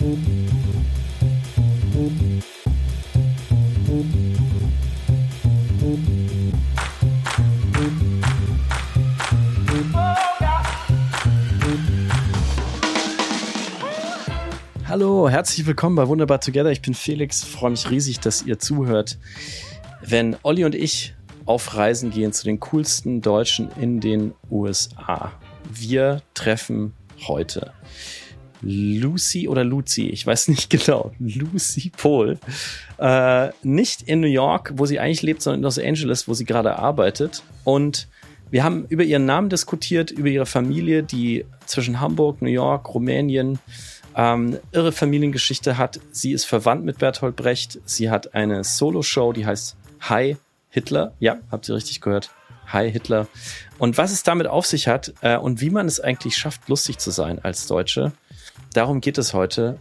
[0.00, 0.16] Hallo,
[15.28, 16.70] herzlich willkommen bei Wunderbar Together.
[16.70, 19.18] Ich bin Felix, freue mich riesig, dass ihr zuhört.
[20.00, 21.14] Wenn Olli und ich
[21.44, 25.32] auf Reisen gehen zu den coolsten Deutschen in den USA.
[25.70, 26.94] Wir treffen
[27.28, 27.74] heute
[28.62, 32.38] Lucy oder Lucy, ich weiß nicht genau, Lucy Pohl.
[32.98, 36.44] Äh, nicht in New York, wo sie eigentlich lebt, sondern in Los Angeles, wo sie
[36.44, 37.42] gerade arbeitet.
[37.64, 38.08] Und
[38.50, 43.58] wir haben über ihren Namen diskutiert, über ihre Familie, die zwischen Hamburg, New York, Rumänien
[44.16, 46.00] ähm, irre Familiengeschichte hat.
[46.10, 47.78] Sie ist verwandt mit Bertolt Brecht.
[47.84, 50.36] Sie hat eine Solo-Show, die heißt Hi
[50.68, 51.12] Hitler.
[51.20, 52.30] Ja, habt ihr richtig gehört.
[52.66, 53.26] Hi Hitler.
[53.78, 56.98] Und was es damit auf sich hat äh, und wie man es eigentlich schafft, lustig
[56.98, 58.12] zu sein als Deutsche,
[58.72, 59.78] darum geht es heute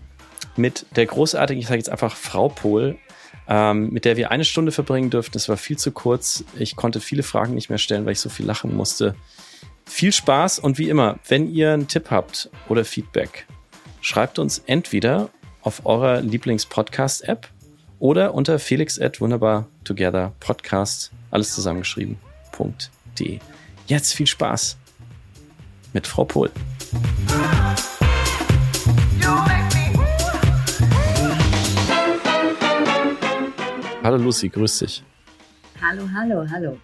[0.55, 2.97] mit der großartigen, ich sage jetzt einfach Frau Pohl,
[3.47, 5.38] ähm, mit der wir eine Stunde verbringen dürften.
[5.38, 6.44] Es war viel zu kurz.
[6.58, 9.16] Ich konnte viele Fragen nicht mehr stellen, weil ich so viel lachen musste.
[9.86, 13.47] Viel Spaß und wie immer, wenn ihr einen Tipp habt oder Feedback,
[14.02, 15.30] schreibt uns entweder
[15.61, 17.49] auf eurer Lieblings-Podcast-App
[17.97, 23.39] oder unter felix at wunderbar together podcast, alles zusammengeschrieben.de.
[23.88, 24.77] Jetzt viel Spaß
[25.94, 26.52] mit Frau Pohl.
[34.02, 35.03] Hallo Lucy, grüß dich.
[35.81, 36.78] Hallo, hallo, hallo.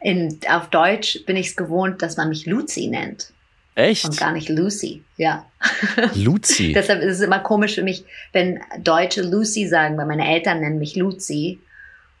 [0.00, 3.32] In, auf Deutsch bin ich es gewohnt, dass man mich Lucy nennt.
[3.74, 4.04] Echt?
[4.04, 5.46] Und gar nicht Lucy, ja.
[6.14, 6.74] Lucy.
[6.74, 10.78] Deshalb ist es immer komisch für mich, wenn Deutsche Lucy sagen, weil meine Eltern nennen
[10.78, 11.58] mich Lucy.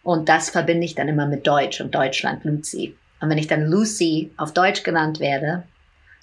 [0.02, 2.96] Und das verbinde ich dann immer mit Deutsch und Deutschland Lucy.
[3.20, 5.64] Und wenn ich dann Lucy auf Deutsch genannt werde,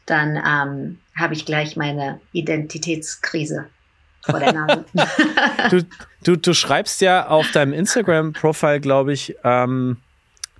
[0.07, 3.67] dann ähm, habe ich gleich meine Identitätskrise
[4.27, 4.85] vor der Nase.
[5.71, 5.83] du,
[6.23, 9.97] du, du schreibst ja auf deinem Instagram-Profil, glaube ich, ähm,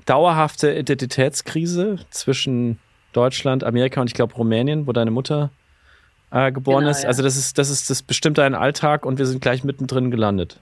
[0.05, 2.79] dauerhafte Identitätskrise zwischen
[3.13, 5.51] Deutschland, Amerika und ich glaube Rumänien, wo deine Mutter
[6.31, 7.03] äh, geboren genau, ist.
[7.03, 7.09] Ja.
[7.09, 10.59] Also das ist, das ist das bestimmt dein Alltag und wir sind gleich mittendrin gelandet.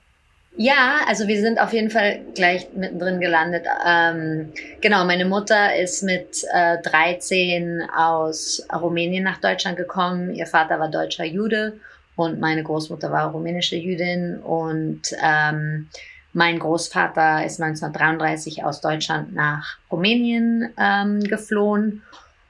[0.58, 3.66] Ja, also wir sind auf jeden Fall gleich mittendrin gelandet.
[3.86, 10.34] Ähm, genau, meine Mutter ist mit äh, 13 aus Rumänien nach Deutschland gekommen.
[10.34, 11.74] Ihr Vater war deutscher Jude
[12.16, 15.88] und meine Großmutter war rumänische Jüdin und ähm,
[16.32, 22.02] mein Großvater ist 1933 aus Deutschland nach Rumänien ähm, geflohen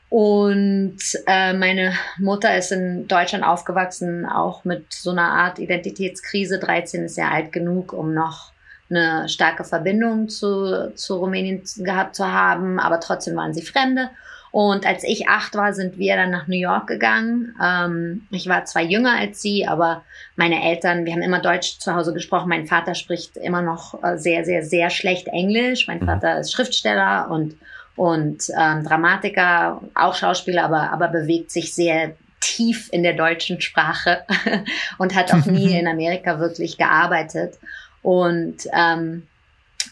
[0.09, 6.59] und äh, meine Mutter ist in Deutschland aufgewachsen, auch mit so einer Art Identitätskrise.
[6.59, 8.53] 13 ist ja alt genug, um noch
[8.89, 14.11] eine starke Verbindung zu, zu Rumänien gehabt zu haben, aber trotzdem waren sie Fremde.
[14.57, 17.55] Und als ich acht war, sind wir dann nach New York gegangen.
[17.63, 20.03] Ähm, ich war zwar jünger als sie, aber
[20.35, 22.49] meine Eltern, wir haben immer Deutsch zu Hause gesprochen.
[22.49, 25.87] Mein Vater spricht immer noch äh, sehr, sehr, sehr schlecht Englisch.
[25.89, 26.07] Mein mhm.
[26.07, 27.59] Vater ist Schriftsteller und
[27.97, 34.25] und ähm, Dramatiker, auch Schauspieler, aber, aber bewegt sich sehr tief in der deutschen Sprache
[34.97, 37.59] und hat auch nie in Amerika wirklich gearbeitet.
[38.01, 39.27] Und, ähm,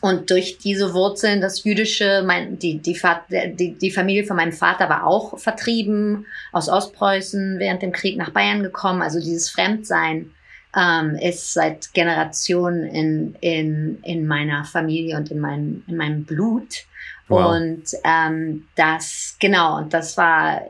[0.05, 3.01] und durch diese Wurzeln, das Jüdische, mein, die, die,
[3.31, 8.29] die, die Familie von meinem Vater war auch vertrieben aus Ostpreußen während dem Krieg nach
[8.29, 9.01] Bayern gekommen.
[9.01, 10.31] Also dieses Fremdsein
[10.77, 16.85] ähm, ist seit Generationen in, in, in meiner Familie und in, mein, in meinem Blut.
[17.29, 17.55] Wow.
[17.55, 20.61] Und ähm, das, genau, und das war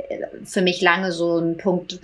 [0.44, 1.98] für mich lange so ein Punkt,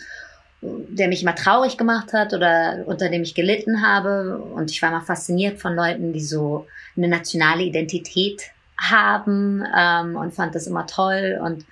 [0.63, 4.39] der mich immer traurig gemacht hat oder unter dem ich gelitten habe.
[4.39, 6.67] Und ich war immer fasziniert von Leuten, die so
[6.97, 11.41] eine nationale Identität haben ähm, und fand das immer toll.
[11.43, 11.65] Und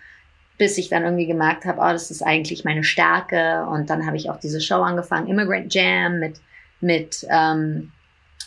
[0.57, 3.67] bis ich dann irgendwie gemerkt habe, oh, das ist eigentlich meine Stärke.
[3.67, 6.41] Und dann habe ich auch diese Show angefangen, Immigrant Jam mit,
[6.81, 7.93] mit ähm,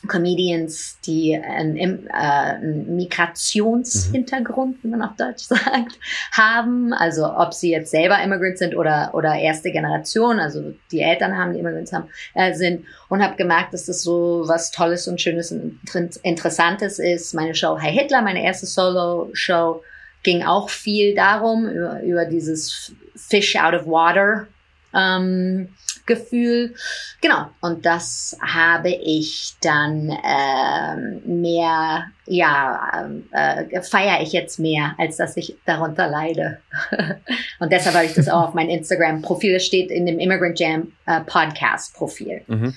[0.08, 4.80] Comedians, die einen, äh, einen Migrationshintergrund, mhm.
[4.84, 6.00] wie man auf Deutsch sagt,
[6.32, 6.92] haben.
[6.94, 11.54] Also ob sie jetzt selber Immigrants sind oder, oder erste Generation, also die Eltern haben,
[11.54, 12.86] die Immigrants haben, äh, sind.
[13.10, 15.80] Und habe gemerkt, dass das so was Tolles und Schönes und
[16.24, 17.34] Interessantes ist.
[17.34, 19.84] Meine Show Hi Hitler, meine erste Solo-Show,
[20.24, 24.48] ging auch viel darum, über, über dieses Fish out of water.
[24.94, 25.70] Ähm,
[26.12, 26.76] Gefühl.
[27.22, 35.18] Genau, und das habe ich dann äh, mehr, ja, äh, feiere ich jetzt mehr, als
[35.18, 36.60] dass ich darunter leide.
[37.60, 40.92] und deshalb habe ich das auch auf mein Instagram-Profil, das steht in dem Immigrant Jam
[41.06, 42.42] äh, Podcast-Profil.
[42.48, 42.74] Mhm.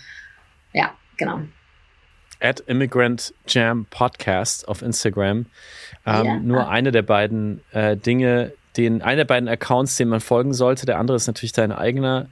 [0.73, 1.41] Ja, genau.
[2.41, 5.47] At Immigrant Jam Podcast auf Instagram.
[6.07, 6.37] Ähm, ja.
[6.37, 10.87] Nur eine der beiden äh, Dinge, den, einer der beiden Accounts, den man folgen sollte.
[10.87, 12.29] Der andere ist natürlich dein eigener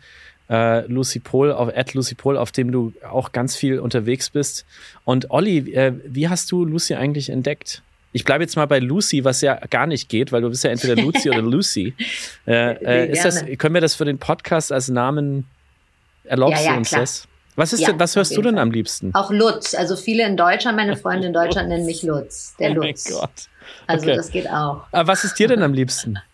[0.52, 4.66] äh, Lucy Pohl, auf at Lucy Pohl, auf dem du auch ganz viel unterwegs bist.
[5.04, 7.82] Und Olli, äh, wie hast du Lucy eigentlich entdeckt?
[8.12, 10.70] Ich bleibe jetzt mal bei Lucy, was ja gar nicht geht, weil du bist ja
[10.70, 11.94] entweder Lucy oder Lucy.
[12.44, 15.46] Äh, äh, ist das, können wir das für den Podcast als Namen
[16.24, 17.00] erlaubst ja, ja, du uns klar.
[17.02, 17.28] das?
[17.54, 18.62] Was ist ja, denn, was hörst du denn Fall.
[18.62, 19.14] am liebsten?
[19.14, 19.74] Auch Lutz.
[19.74, 22.56] Also viele in Deutschland, meine Freunde in Deutschland nennen mich Lutz.
[22.58, 23.08] Der oh Lutz.
[23.08, 23.48] Mein Gott.
[23.86, 24.16] Also okay.
[24.16, 24.82] das geht auch.
[24.90, 26.18] Aber was ist dir denn am liebsten?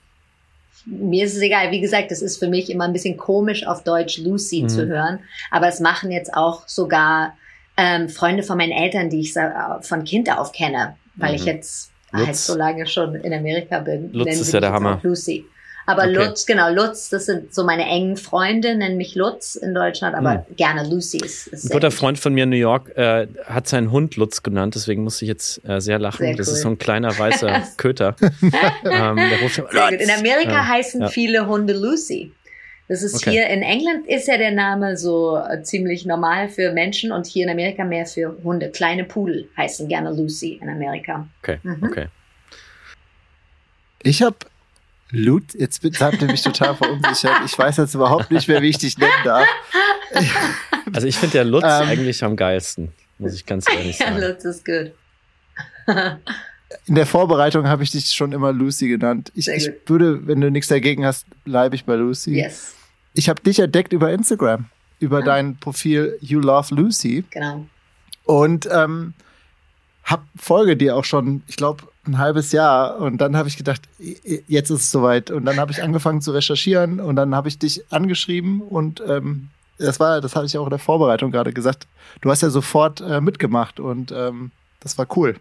[0.91, 1.71] Mir ist es egal.
[1.71, 4.69] Wie gesagt, es ist für mich immer ein bisschen komisch, auf Deutsch Lucy mhm.
[4.69, 5.21] zu hören.
[5.51, 7.37] Aber es machen jetzt auch sogar
[7.77, 11.37] ähm, Freunde von meinen Eltern, die ich von Kind auf kenne, weil mhm.
[11.37, 12.27] ich jetzt Lutz.
[12.27, 14.13] halt so lange schon in Amerika bin.
[14.13, 14.99] Lutz ist ja der Hammer.
[15.03, 15.45] Lucy.
[15.89, 16.13] Aber okay.
[16.13, 20.45] Lutz, genau, Lutz, das sind so meine engen Freunde, nennen mich Lutz in Deutschland, aber
[20.47, 20.57] hm.
[20.57, 23.91] gerne Lucy ist, ist Ein guter Freund von mir in New York äh, hat seinen
[23.91, 26.27] Hund Lutz genannt, deswegen musste ich jetzt äh, sehr lachen.
[26.27, 26.53] Sehr das cool.
[26.53, 28.17] ist so ein kleiner weißer Köter.
[28.43, 29.91] ähm, der ruft immer.
[29.91, 31.09] In Amerika ja, heißen ja.
[31.09, 32.33] viele Hunde Lucy.
[32.89, 33.31] Das ist okay.
[33.31, 37.45] hier in England ist ja der Name so äh, ziemlich normal für Menschen und hier
[37.47, 38.71] in Amerika mehr für Hunde.
[38.71, 41.27] Kleine Pudel heißen gerne Lucy in Amerika.
[41.43, 41.83] Okay, mhm.
[41.83, 42.09] okay.
[44.03, 44.37] Ich habe
[45.11, 47.41] Lut, jetzt habt ihr mich total verunsichert.
[47.47, 49.47] Ich weiß jetzt überhaupt nicht mehr, wie ich dich nennen darf.
[50.95, 54.19] Also ich finde der Lutz ähm, eigentlich am geilsten, muss ich ganz ehrlich sagen.
[54.19, 54.93] Ja, Lutz ist gut.
[56.87, 59.31] In der Vorbereitung habe ich dich schon immer Lucy genannt.
[59.35, 62.37] Ich, ich würde, wenn du nichts dagegen hast, bleibe ich bei Lucy.
[62.37, 62.75] Yes.
[63.13, 64.67] Ich habe dich entdeckt über Instagram,
[64.99, 65.23] über ah.
[65.23, 67.25] dein Profil You Love Lucy.
[67.31, 67.67] Genau.
[68.25, 69.15] Und ähm,
[70.05, 73.83] hab folge dir auch schon, ich glaube, ein halbes Jahr und dann habe ich gedacht,
[73.99, 77.59] jetzt ist es soweit und dann habe ich angefangen zu recherchieren und dann habe ich
[77.59, 79.49] dich angeschrieben und ähm,
[79.79, 81.87] das war, das habe ich auch in der Vorbereitung gerade gesagt.
[82.21, 84.51] Du hast ja sofort äh, mitgemacht und ähm,
[84.81, 85.37] das war cool.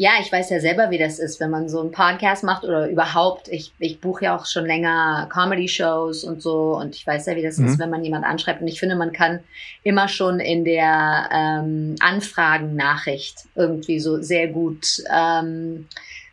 [0.00, 2.88] Ja, ich weiß ja selber, wie das ist, wenn man so einen Podcast macht oder
[2.88, 3.48] überhaupt.
[3.48, 7.42] Ich, ich buche ja auch schon länger Comedy-Shows und so und ich weiß ja, wie
[7.42, 7.66] das mhm.
[7.66, 8.62] ist, wenn man jemand anschreibt.
[8.62, 9.40] Und ich finde, man kann
[9.82, 15.86] immer schon in der ähm, Anfragen-Nachricht irgendwie so sehr gut ähm,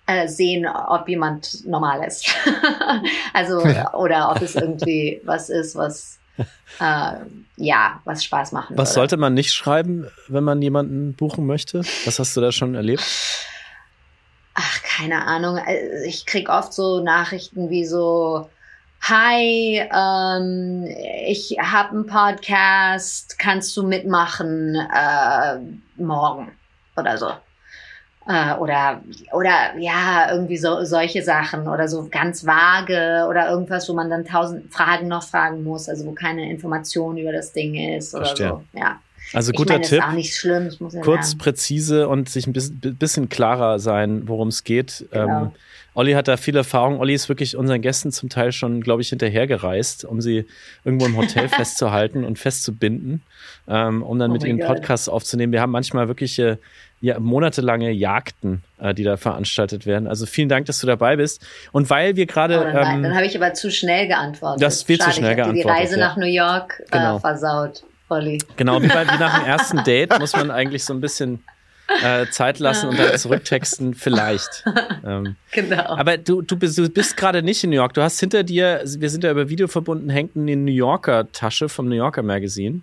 [0.06, 2.34] äh, sehen, ob jemand normal ist.
[3.34, 3.94] also, ja.
[3.96, 6.20] oder ob es irgendwie was ist, was
[6.80, 7.12] äh,
[7.58, 8.94] ja, was Spaß machen Was würde.
[8.94, 11.82] sollte man nicht schreiben, wenn man jemanden buchen möchte?
[12.06, 13.04] Was hast du da schon erlebt?
[14.58, 18.50] Ach, keine Ahnung, also, ich krieg oft so Nachrichten wie so,
[19.02, 20.86] Hi, ähm,
[21.28, 25.60] ich habe einen Podcast, kannst du mitmachen äh,
[26.02, 26.52] morgen
[26.98, 27.30] oder so.
[28.28, 29.02] Äh, oder,
[29.32, 34.26] oder ja, irgendwie so solche Sachen oder so ganz vage oder irgendwas, wo man dann
[34.26, 38.50] tausend Fragen noch fragen muss, also wo keine Information über das Ding ist oder Verstehe.
[38.50, 38.64] so.
[38.78, 39.00] Ja.
[39.34, 40.00] Also guter ich meine, Tipp.
[40.00, 41.38] Ist auch nicht schlimm, ich muss ja Kurz, lernen.
[41.40, 45.06] präzise und sich ein bisschen, bisschen klarer sein, worum es geht.
[45.12, 45.42] Genau.
[45.44, 45.52] Ähm,
[45.98, 47.00] Olli hat da viel Erfahrung.
[47.00, 50.46] Olli ist wirklich unseren Gästen zum Teil schon, glaube ich, hinterhergereist, um sie
[50.86, 53.24] irgendwo im Hotel festzuhalten und festzubinden,
[53.68, 55.52] ähm, um dann oh mit ihnen Podcasts aufzunehmen.
[55.52, 56.58] Wir haben manchmal wirklich äh,
[57.02, 60.08] ja, monatelange Jagden, äh, die da veranstaltet werden.
[60.08, 61.44] Also vielen Dank, dass du dabei bist.
[61.72, 62.60] Und weil wir gerade.
[62.60, 64.62] Oh, dann, ähm, dann habe ich aber zu schnell geantwortet.
[64.62, 65.64] Das viel Schade, zu schnell geantwortet.
[65.64, 66.08] Die Reise ja.
[66.08, 67.18] nach New York äh, genau.
[67.18, 67.84] versaut.
[68.10, 68.40] Olli.
[68.56, 71.44] Genau, wie, bei, wie nach dem ersten Date muss man eigentlich so ein bisschen
[72.04, 74.64] äh, Zeit lassen und dann zurücktexten, vielleicht.
[75.06, 75.96] Ähm, genau.
[75.96, 77.94] Aber du, du bist, du bist gerade nicht in New York.
[77.94, 81.70] Du hast hinter dir, wir sind ja über Video verbunden, hängt eine New Yorker Tasche
[81.70, 82.82] vom New Yorker Magazine.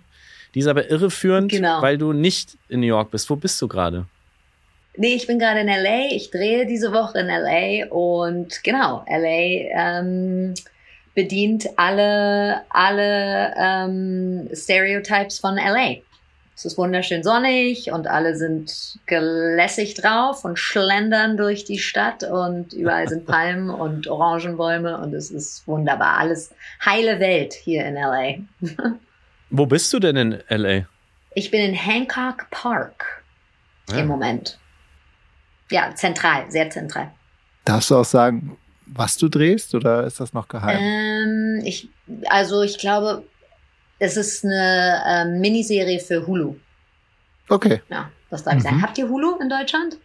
[0.53, 1.81] Die ist aber irreführend, genau.
[1.81, 3.29] weil du nicht in New York bist.
[3.29, 4.05] Wo bist du gerade?
[4.97, 6.11] Nee, ich bin gerade in LA.
[6.11, 10.53] Ich drehe diese Woche in LA und genau, LA ähm,
[11.15, 15.95] bedient alle, alle ähm, Stereotypes von LA.
[16.55, 22.73] Es ist wunderschön sonnig und alle sind gelässig drauf und schlendern durch die Stadt und
[22.73, 26.17] überall sind Palmen und Orangenbäume und es ist wunderbar.
[26.17, 26.53] Alles
[26.85, 28.97] heile Welt hier in LA.
[29.49, 30.85] Wo bist du denn in LA?
[31.33, 33.23] Ich bin in Hancock Park
[33.89, 33.97] ja.
[33.97, 34.57] im Moment.
[35.69, 37.11] Ja, zentral, sehr zentral.
[37.65, 40.79] Darfst du auch sagen, was du drehst oder ist das noch geheim?
[40.79, 41.89] Ähm, ich,
[42.27, 43.23] also ich glaube,
[43.99, 46.55] es ist eine ähm, Miniserie für Hulu.
[47.49, 47.81] Okay.
[47.89, 48.77] Ja, das darf ich sagen.
[48.77, 48.81] Mhm.
[48.81, 49.97] Habt ihr Hulu in Deutschland?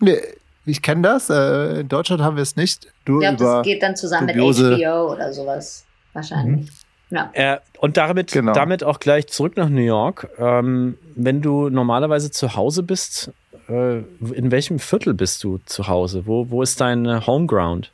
[0.00, 0.20] Nee,
[0.66, 1.30] ich kenne das.
[1.30, 2.88] Äh, in Deutschland haben wir es nicht.
[3.04, 4.70] Du ich glaube, das geht dann zusammen dubiose...
[4.70, 5.84] mit HBO oder sowas.
[6.12, 6.70] Wahrscheinlich.
[6.70, 7.16] Mhm.
[7.16, 7.30] Ja.
[7.34, 8.52] Äh, und damit, genau.
[8.52, 10.30] damit auch gleich zurück nach New York.
[10.38, 13.30] Ähm, wenn du normalerweise zu Hause bist,
[13.68, 16.26] äh, in welchem Viertel bist du zu Hause?
[16.26, 17.92] Wo, wo ist dein Homeground?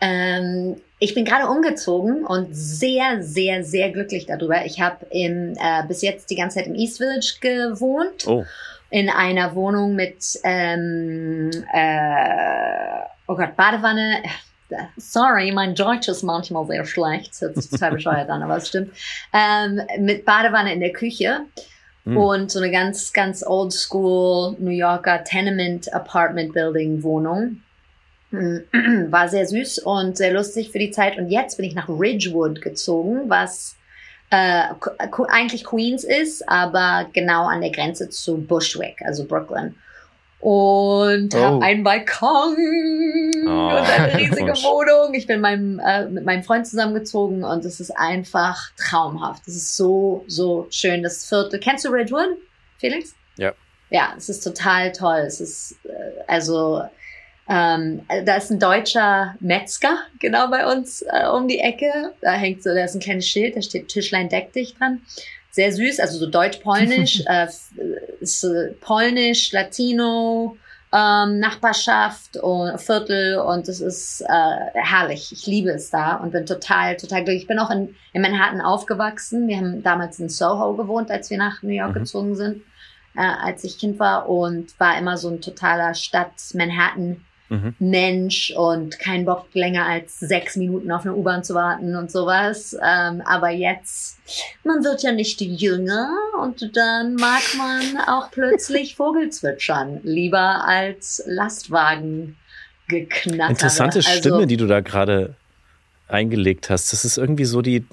[0.00, 4.64] Ähm, ich bin gerade umgezogen und sehr, sehr, sehr glücklich darüber.
[4.64, 8.26] Ich habe äh, bis jetzt die ganze Zeit im East Village gewohnt.
[8.26, 8.44] Oh.
[8.88, 14.22] In einer Wohnung mit, ähm, äh, oh Gott, Badewanne,
[14.96, 17.30] sorry, mein Deutsch ist manchmal sehr schlecht.
[17.32, 18.92] Das hört sich total bescheuert an, aber es stimmt.
[19.32, 21.40] Ähm, mit Badewanne in der Küche.
[22.04, 22.16] Mhm.
[22.16, 27.60] Und so eine ganz, ganz old school New Yorker Tenement Apartment Building Wohnung.
[29.10, 31.18] War sehr süß und sehr lustig für die Zeit.
[31.18, 33.76] Und jetzt bin ich nach Ridgewood gezogen, was
[34.30, 34.62] äh,
[35.28, 39.74] eigentlich Queens ist, aber genau an der Grenze zu Bushwick, also Brooklyn
[40.46, 41.38] und oh.
[41.38, 42.56] habe einen Balkon
[43.46, 43.48] oh.
[43.48, 45.14] und eine riesige Wohnung.
[45.14, 49.42] Ich bin meinem, äh, mit meinem Freund zusammengezogen und es ist einfach traumhaft.
[49.48, 51.02] Es ist so, so schön.
[51.02, 51.58] Das Viertel.
[51.58, 52.38] Kennst du Ridgewood,
[52.78, 53.14] Felix?
[53.36, 53.52] Ja.
[53.90, 55.24] Ja, es ist total toll.
[55.26, 56.82] Es ist, äh, also,
[57.48, 62.12] ähm, da ist ein deutscher Metzger genau bei uns äh, um die Ecke.
[62.20, 65.00] Da hängt so, da ist ein kleines Schild, da steht Tischlein deck dich dran
[65.56, 67.46] sehr süß, also so deutsch-polnisch, äh,
[68.20, 70.56] ist, äh, polnisch, Latino,
[70.92, 75.32] ähm, Nachbarschaft und Viertel und es ist äh, herrlich.
[75.32, 77.42] Ich liebe es da und bin total, total glücklich.
[77.42, 79.48] Ich bin auch in, in Manhattan aufgewachsen.
[79.48, 82.00] Wir haben damals in Soho gewohnt, als wir nach New York mhm.
[82.00, 82.62] gezogen sind,
[83.16, 87.74] äh, als ich Kind war und war immer so ein totaler Stadt Manhattan mhm.
[87.78, 92.76] Mensch und kein Bock länger als sechs Minuten auf eine U-Bahn zu warten und sowas.
[92.82, 94.18] Ähm, aber jetzt,
[94.64, 96.10] man wird ja nicht jünger
[96.42, 102.36] und dann mag man auch plötzlich Vogelzwitschern lieber als Lastwagen
[102.88, 103.50] geknattert.
[103.50, 105.34] Interessante also, Stimme, die du da gerade
[106.08, 106.92] eingelegt hast.
[106.92, 107.84] Das ist irgendwie so die,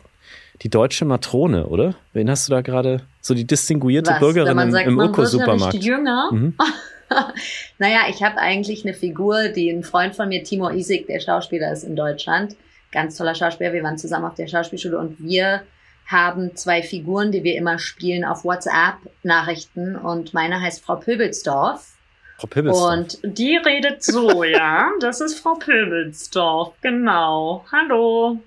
[0.61, 1.95] die deutsche Matrone, oder?
[2.13, 3.01] Wen hast du da gerade?
[3.21, 5.75] So die distinguierte Was, Bürgerin im, im Öko-Supermarkt.
[5.75, 6.29] Ja jünger.
[6.31, 6.55] Mhm.
[7.77, 11.71] naja, ich habe eigentlich eine Figur, die ein Freund von mir, Timo Isik, der Schauspieler
[11.71, 12.55] ist in Deutschland.
[12.91, 13.73] Ganz toller Schauspieler.
[13.73, 15.63] Wir waren zusammen auf der Schauspielschule und wir
[16.05, 21.93] haben zwei Figuren, die wir immer spielen auf WhatsApp-Nachrichten und meine heißt Frau Pöbelsdorf.
[22.37, 22.93] Frau Pöbelsdorf.
[22.93, 24.89] Und die redet so, ja.
[24.99, 27.65] Das ist Frau Pöbelsdorf, genau.
[27.71, 28.39] Hallo.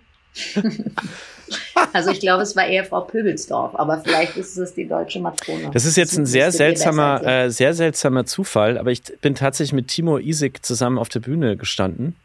[1.92, 5.70] Also ich glaube, es war eher Frau Pöbelsdorf, aber vielleicht ist es die deutsche Matrone.
[5.72, 9.88] Das ist jetzt ein sehr seltsamer, äh, sehr seltsamer Zufall, aber ich bin tatsächlich mit
[9.88, 12.16] Timo Isik zusammen auf der Bühne gestanden.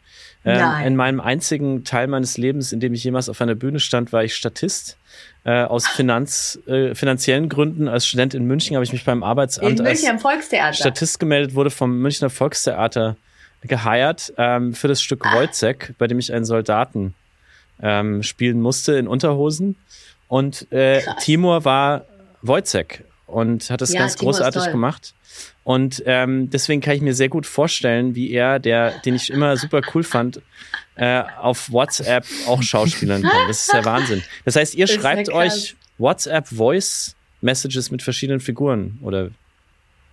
[0.43, 4.11] Ähm, in meinem einzigen Teil meines Lebens, in dem ich jemals auf einer Bühne stand,
[4.11, 4.97] war ich Statist.
[5.43, 9.79] Äh, aus Finanz, äh, finanziellen Gründen als Student in München habe ich mich beim Arbeitsamt
[9.79, 10.73] in München als Volkstheater.
[10.73, 13.17] Statist gemeldet, wurde vom Münchner Volkstheater
[13.61, 15.35] geheiert ähm, für das Stück ah.
[15.35, 17.15] Wojcek, bei dem ich einen Soldaten
[17.81, 19.75] ähm, spielen musste in Unterhosen.
[20.27, 22.05] Und äh, Timur war
[22.41, 25.13] Wojcek und hat das ja, ganz Timur großartig gemacht.
[25.63, 29.55] Und ähm, deswegen kann ich mir sehr gut vorstellen, wie er, der, den ich immer
[29.57, 30.41] super cool fand,
[30.95, 33.47] äh, auf WhatsApp auch schauspielern kann.
[33.47, 34.23] Das ist der Wahnsinn.
[34.45, 39.29] Das heißt, ihr das schreibt euch WhatsApp Voice Messages mit verschiedenen Figuren oder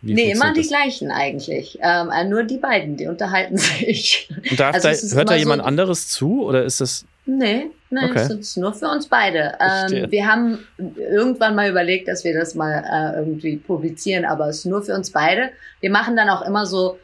[0.01, 1.79] wie nee, immer die gleichen eigentlich.
[1.83, 4.29] Ähm, äh, nur die beiden, die unterhalten sich.
[4.51, 7.05] Und darf also da, hört da jemand so anderes zu oder ist das?
[7.31, 8.15] Nee, nee, okay.
[8.15, 9.53] das ist nur für uns beide.
[9.61, 14.61] Ähm, wir haben irgendwann mal überlegt, dass wir das mal äh, irgendwie publizieren, aber es
[14.61, 15.51] ist nur für uns beide.
[15.81, 16.99] Wir machen dann auch immer so,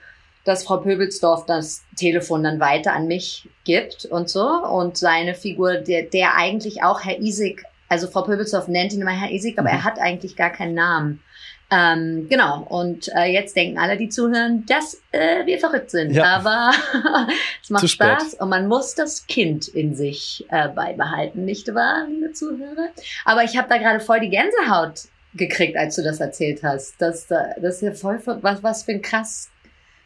[0.44, 4.46] dass Frau Pöbelsdorf das Telefon dann weiter an mich gibt und so.
[4.46, 9.10] Und seine Figur, der, der eigentlich auch Herr Isik, also Frau Pöbelsdorf nennt ihn immer
[9.10, 9.76] Herr Isik, aber mhm.
[9.76, 11.22] er hat eigentlich gar keinen Namen.
[11.70, 16.12] Ähm, genau, und äh, jetzt denken alle, die zuhören, dass äh, wir verrückt sind.
[16.12, 16.36] Ja.
[16.36, 16.70] Aber
[17.62, 22.32] es macht Spaß und man muss das Kind in sich äh, beibehalten, nicht wahr, liebe
[22.32, 22.90] Zuhörer?
[23.24, 26.94] Aber ich habe da gerade voll die Gänsehaut gekriegt, als du das erzählt hast.
[27.00, 29.50] Das, das ist ja voll, was, was für ein krass,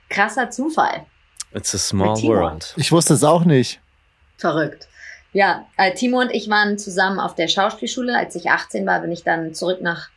[0.09, 1.07] krasser Zufall.
[1.55, 2.75] It's a small world.
[2.77, 3.81] Ich wusste es auch nicht.
[4.37, 4.89] Verrückt.
[5.33, 8.17] Ja, äh, Timo und ich waren zusammen auf der Schauspielschule.
[8.17, 10.09] Als ich 18 war, bin ich dann zurück nach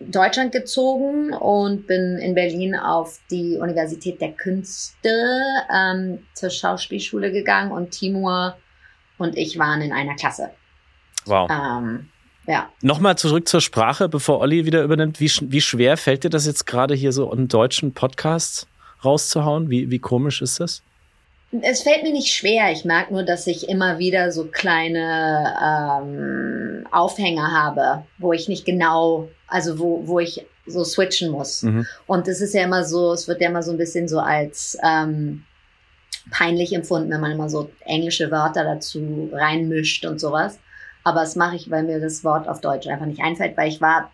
[0.00, 5.10] Deutschland gezogen und bin in Berlin auf die Universität der Künste
[5.72, 8.56] ähm, zur Schauspielschule gegangen und Timur
[9.18, 10.50] und ich waren in einer Klasse.
[11.26, 11.50] Wow.
[11.50, 12.08] Ähm,
[12.46, 12.70] ja.
[12.80, 15.20] Nochmal zurück zur Sprache, bevor Olli wieder übernimmt.
[15.20, 18.66] Wie, wie schwer fällt dir das jetzt gerade hier so einen deutschen Podcast
[19.04, 19.68] rauszuhauen?
[19.68, 20.82] Wie, wie komisch ist das?
[21.50, 22.70] Es fällt mir nicht schwer.
[22.72, 28.66] Ich merke nur, dass ich immer wieder so kleine ähm, Aufhänger habe, wo ich nicht
[28.66, 31.62] genau, also wo, wo ich so switchen muss.
[31.62, 31.86] Mhm.
[32.06, 34.76] Und es ist ja immer so, es wird ja immer so ein bisschen so als
[34.84, 35.44] ähm,
[36.30, 40.58] peinlich empfunden, wenn man immer so englische Wörter dazu reinmischt und sowas.
[41.04, 43.80] Aber das mache ich, weil mir das Wort auf Deutsch einfach nicht einfällt, weil ich
[43.80, 44.10] war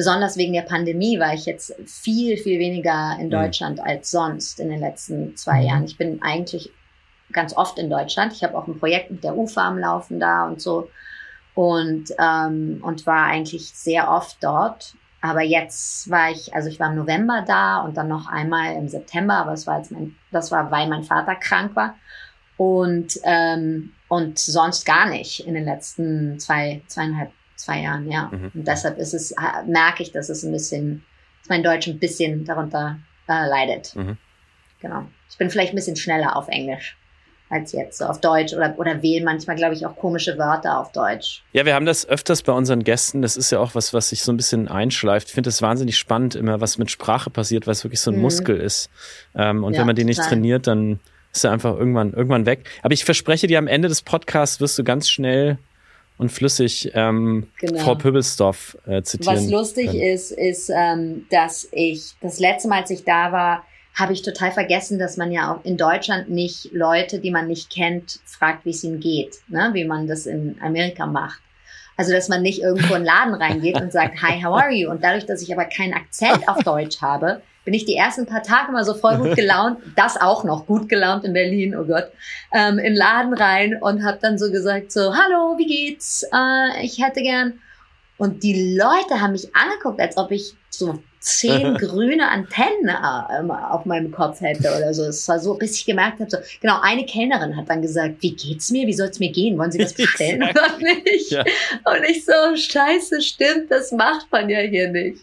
[0.00, 3.32] besonders wegen der Pandemie war ich jetzt viel, viel weniger in mhm.
[3.32, 3.84] Deutschland mhm.
[3.84, 5.66] als sonst in den letzten zwei mhm.
[5.66, 5.84] Jahren.
[5.84, 6.72] Ich bin eigentlich
[7.34, 8.32] ganz oft in Deutschland.
[8.32, 10.88] Ich habe auch ein Projekt mit der UFA am Laufen da und so
[11.54, 14.94] und, ähm, und war eigentlich sehr oft dort.
[15.20, 18.88] Aber jetzt war ich, also ich war im November da und dann noch einmal im
[18.88, 21.94] September, aber es war jetzt mein, das war, weil mein Vater krank war.
[22.56, 28.30] Und, ähm, und sonst gar nicht in den letzten zwei, zweieinhalb, zwei Jahren, ja.
[28.32, 28.50] Mhm.
[28.54, 29.34] Und deshalb ist es,
[29.66, 31.04] merke ich, dass es ein bisschen,
[31.42, 32.98] dass mein Deutsch ein bisschen darunter
[33.28, 33.94] äh, leidet.
[33.96, 34.16] Mhm.
[34.80, 35.06] Genau.
[35.30, 36.96] Ich bin vielleicht ein bisschen schneller auf Englisch
[37.50, 40.92] als jetzt so auf Deutsch oder, oder wählen manchmal, glaube ich, auch komische Wörter auf
[40.92, 41.42] Deutsch.
[41.52, 43.22] Ja, wir haben das öfters bei unseren Gästen.
[43.22, 45.28] Das ist ja auch was, was sich so ein bisschen einschleift.
[45.28, 48.16] Ich finde es wahnsinnig spannend, immer was mit Sprache passiert, weil es wirklich so ein
[48.16, 48.22] mhm.
[48.22, 48.88] Muskel ist.
[49.34, 50.30] Ähm, und ja, wenn man den nicht total.
[50.30, 51.00] trainiert, dann
[51.32, 52.68] ist er einfach irgendwann, irgendwann weg.
[52.82, 55.58] Aber ich verspreche dir, am Ende des Podcasts wirst du ganz schnell
[56.20, 57.82] und flüssig ähm, genau.
[57.82, 59.36] Frau Pöbelsdorf äh, zitieren.
[59.36, 60.02] Was lustig können.
[60.02, 64.52] ist, ist, ähm, dass ich das letzte Mal, als ich da war, habe ich total
[64.52, 68.70] vergessen, dass man ja auch in Deutschland nicht Leute, die man nicht kennt, fragt, wie
[68.70, 69.70] es ihnen geht, ne?
[69.72, 71.40] wie man das in Amerika macht.
[71.96, 74.90] Also, dass man nicht irgendwo in den Laden reingeht und sagt, hi, how are you?
[74.90, 78.42] Und dadurch, dass ich aber keinen Akzent auf Deutsch habe, bin ich die ersten paar
[78.42, 82.10] Tage mal so voll gut gelaunt, das auch noch, gut gelaunt in Berlin, oh Gott,
[82.52, 86.24] ähm, in den Laden rein und habe dann so gesagt, so, hallo, wie geht's?
[86.34, 87.60] Äh, ich hätte gern.
[88.18, 93.84] Und die Leute haben mich angeguckt, als ob ich so zehn grüne Antennen äh, auf
[93.84, 95.04] meinem Kopf hätte oder so.
[95.04, 98.34] Es war so, bis ich gemerkt habe, so, genau, eine Kellnerin hat dann gesagt, wie
[98.34, 98.86] geht's mir?
[98.86, 99.58] Wie soll es mir gehen?
[99.58, 101.30] Wollen Sie was bestellen oder nicht?
[101.30, 101.44] Ja.
[101.84, 105.20] Und ich so, scheiße, stimmt, das macht man ja hier nicht.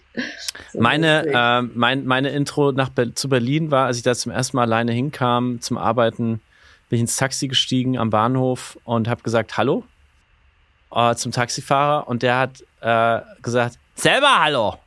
[0.71, 4.57] So meine, äh, mein, meine Intro nach zu Berlin war, als ich da zum ersten
[4.57, 6.41] Mal alleine hinkam zum Arbeiten,
[6.89, 9.83] bin ich ins Taxi gestiegen am Bahnhof und habe gesagt, hallo
[10.93, 14.77] äh, zum Taxifahrer und der hat äh, gesagt, selber hallo.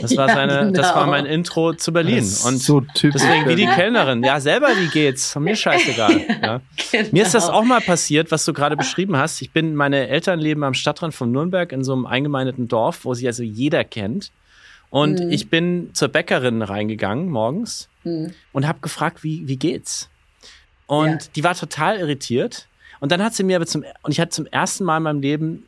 [0.00, 0.72] Das war, seine, ja, genau.
[0.72, 2.18] das war mein Intro zu Berlin.
[2.18, 4.22] Und so deswegen wie die Kellnerin.
[4.22, 5.34] Ja, selber, wie geht's?
[5.36, 6.20] Mir scheißegal.
[6.42, 6.60] Ja.
[6.90, 7.08] Genau.
[7.12, 9.40] Mir ist das auch mal passiert, was du gerade beschrieben hast.
[9.42, 13.14] Ich bin, meine Eltern leben am Stadtrand von Nürnberg in so einem eingemeindeten Dorf, wo
[13.14, 14.32] sich also jeder kennt.
[14.90, 15.30] Und mhm.
[15.30, 18.34] ich bin zur Bäckerin reingegangen morgens mhm.
[18.52, 20.08] und habe gefragt, wie, wie geht's?
[20.86, 21.28] Und ja.
[21.36, 22.66] die war total irritiert.
[23.00, 25.20] Und dann hat sie mir aber zum, und ich hatte zum ersten Mal in meinem
[25.20, 25.66] Leben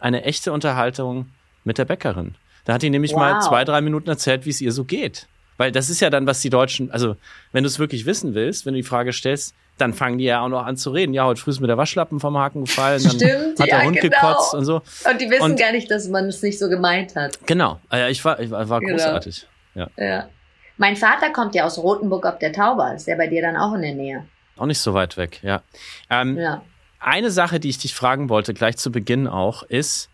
[0.00, 1.26] eine echte Unterhaltung
[1.64, 2.34] mit der Bäckerin.
[2.64, 3.20] Da hat die nämlich wow.
[3.20, 5.26] mal zwei, drei Minuten erzählt, wie es ihr so geht.
[5.56, 7.16] Weil das ist ja dann, was die Deutschen, also
[7.52, 10.40] wenn du es wirklich wissen willst, wenn du die Frage stellst, dann fangen die ja
[10.40, 11.14] auch noch an zu reden.
[11.14, 13.84] Ja, heute früh ist mir der Waschlappen vom Haken gefallen, dann Stimmt, hat der ja,
[13.84, 14.16] Hund genau.
[14.20, 14.82] gekotzt und so.
[15.08, 17.38] Und die wissen und, gar nicht, dass man es nicht so gemeint hat.
[17.46, 18.92] Genau, äh, ich war, ich war, war genau.
[18.92, 19.46] großartig.
[19.74, 19.88] Ja.
[19.96, 20.28] ja.
[20.76, 22.94] Mein Vater kommt ja aus Rotenburg ob der Tauber.
[22.94, 24.26] Ist der bei dir dann auch in der Nähe?
[24.56, 25.62] Auch nicht so weit weg, ja.
[26.10, 26.62] Ähm, ja.
[27.00, 30.08] Eine Sache, die ich dich fragen wollte, gleich zu Beginn auch, ist,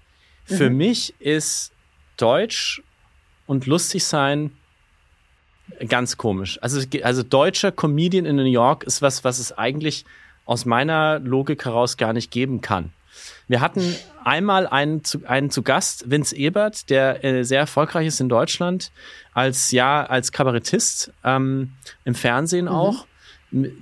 [0.45, 0.77] für mhm.
[0.77, 1.73] mich ist
[2.19, 2.83] Deutsch
[3.47, 4.53] und lustig sein
[5.89, 6.59] ganz komisch.
[6.63, 10.05] Also, also deutscher Comedian in New York ist was, was es eigentlich
[10.45, 12.93] aus meiner Logik heraus gar nicht geben kann.
[13.49, 18.21] Wir hatten einmal einen zu, einen zu Gast, Vince Ebert, der äh, sehr erfolgreich ist
[18.21, 18.93] in Deutschland,
[19.35, 21.73] als ja als Kabarettist ähm,
[22.05, 22.73] im Fernsehen mhm.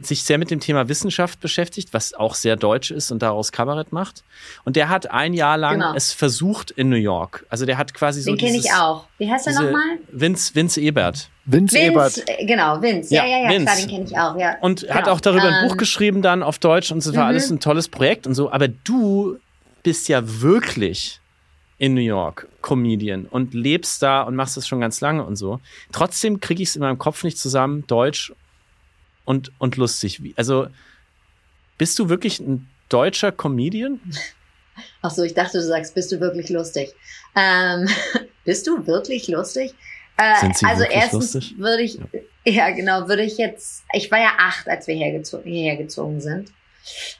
[0.00, 3.92] Sich sehr mit dem Thema Wissenschaft beschäftigt, was auch sehr deutsch ist und daraus Kabarett
[3.92, 4.22] macht.
[4.64, 5.94] Und der hat ein Jahr lang genau.
[5.94, 7.44] es versucht in New York.
[7.48, 8.30] Also der hat quasi so.
[8.30, 9.06] Den kenne ich auch.
[9.18, 9.98] Wie heißt er nochmal?
[10.12, 11.30] Vince, Vince Ebert.
[11.46, 12.22] Vince, Vince Ebert.
[12.26, 13.12] Äh, genau, Vince.
[13.12, 13.64] Ja, ja, ja, Vince.
[13.64, 14.36] klar, den kenne ich auch.
[14.38, 14.56] Ja.
[14.60, 14.94] Und genau.
[14.94, 15.78] hat auch darüber ein Buch ähm.
[15.78, 17.28] geschrieben dann auf Deutsch und es war mhm.
[17.30, 18.52] alles ein tolles Projekt und so.
[18.52, 19.38] Aber du
[19.82, 21.20] bist ja wirklich
[21.78, 25.60] in New York Comedian und lebst da und machst das schon ganz lange und so.
[25.92, 28.32] Trotzdem kriege ich es in meinem Kopf nicht zusammen, Deutsch
[29.26, 30.22] und, und lustig.
[30.36, 30.68] Also,
[31.76, 34.00] bist du wirklich ein deutscher Comedian?
[35.02, 36.94] Ach so, ich dachte, du sagst, bist du wirklich lustig?
[37.34, 37.86] Ähm,
[38.44, 39.74] bist du wirklich lustig?
[40.16, 41.58] Äh, Sind Sie also erstens lustig?
[41.58, 41.98] würde ich,
[42.44, 42.52] ja.
[42.52, 42.70] ja.
[42.70, 46.52] genau, würde ich jetzt, ich war ja acht, als wir hergezogen, hierher gezogen sind.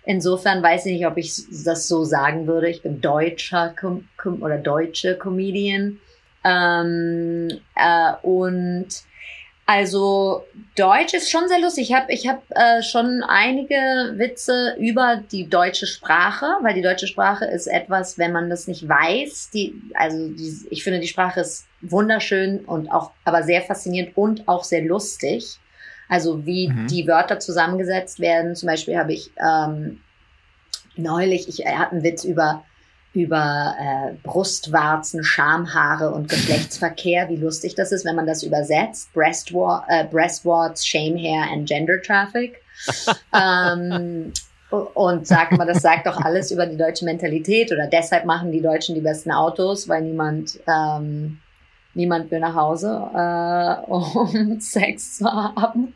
[0.05, 2.71] Insofern weiß ich nicht, ob ich das so sagen würde.
[2.71, 5.99] Ich bin deutscher Com Com oder deutsche Comedian.
[6.45, 8.87] Ähm, äh, und
[9.67, 10.45] also
[10.77, 11.91] Deutsch ist schon sehr lustig.
[11.91, 13.75] Ich habe ich hab, äh, schon einige
[14.15, 18.89] Witze über die deutsche Sprache, weil die deutsche Sprache ist etwas, wenn man das nicht
[18.89, 19.51] weiß.
[19.53, 24.47] Die, also die, ich finde, die Sprache ist wunderschön und auch, aber sehr faszinierend und
[24.47, 25.59] auch sehr lustig.
[26.09, 26.87] Also wie mhm.
[26.87, 28.55] die Wörter zusammengesetzt werden.
[28.55, 30.01] Zum Beispiel habe ich ähm,
[30.95, 32.65] neulich, ich hatte einen Witz über
[33.17, 39.11] über äh, Brustwarzen, Schamhaare und Geschlechtsverkehr, wie lustig das ist, wenn man das übersetzt.
[39.15, 42.61] Breastwar äh, Breastwarts, Shame Hair and Gender Traffic.
[43.35, 44.35] ähm,
[44.71, 48.61] und sagt man, das sagt doch alles über die deutsche Mentalität oder deshalb machen die
[48.61, 51.39] Deutschen die besten Autos, weil niemand ähm,
[51.95, 55.95] niemand will nach Hause, äh, um Sex zu haben.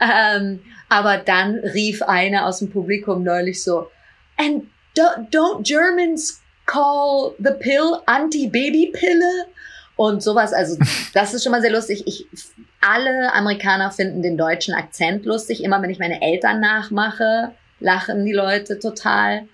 [0.00, 3.86] Ähm, aber dann rief einer aus dem Publikum neulich so,
[4.36, 9.46] and don't Germans call the pill Anti-Baby-Pille.
[9.96, 10.78] Und sowas, also
[11.14, 12.04] das ist schon mal sehr lustig.
[12.06, 12.26] Ich,
[12.80, 15.64] alle Amerikaner finden den deutschen Akzent lustig.
[15.64, 19.48] Immer wenn ich meine Eltern nachmache, lachen die Leute total.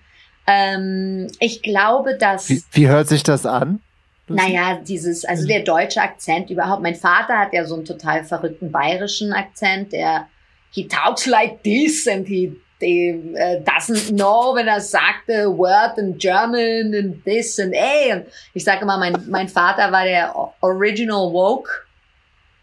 [0.45, 2.49] Ähm, ich glaube, dass.
[2.49, 3.79] Wie, wie hört sich das an?
[4.27, 6.81] Naja, dieses, also der deutsche Akzent überhaupt.
[6.81, 10.27] Mein Vater hat ja so einen total verrückten bayerischen Akzent, der
[10.71, 15.97] he talks like this and he they, uh, doesn't know, wenn er sagt a word
[15.97, 18.13] in German and this and a.
[18.13, 21.87] Und ich sage immer, mein, mein Vater war der original woke,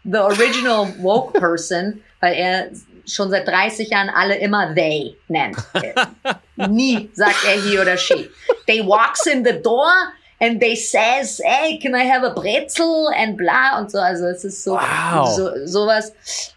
[0.03, 2.69] the original woke person, weil er
[3.05, 5.57] schon seit 30 Jahren alle immer they nennt.
[6.69, 8.29] Nie sagt er he oder she.
[8.67, 9.91] They walks in the door
[10.43, 13.99] and they says, hey, can I have a Brezel and bla und so.
[13.99, 15.25] Also es ist so, wow.
[15.25, 16.11] so sowas.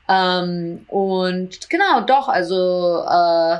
[0.08, 3.58] Ähm, und genau, doch, also äh,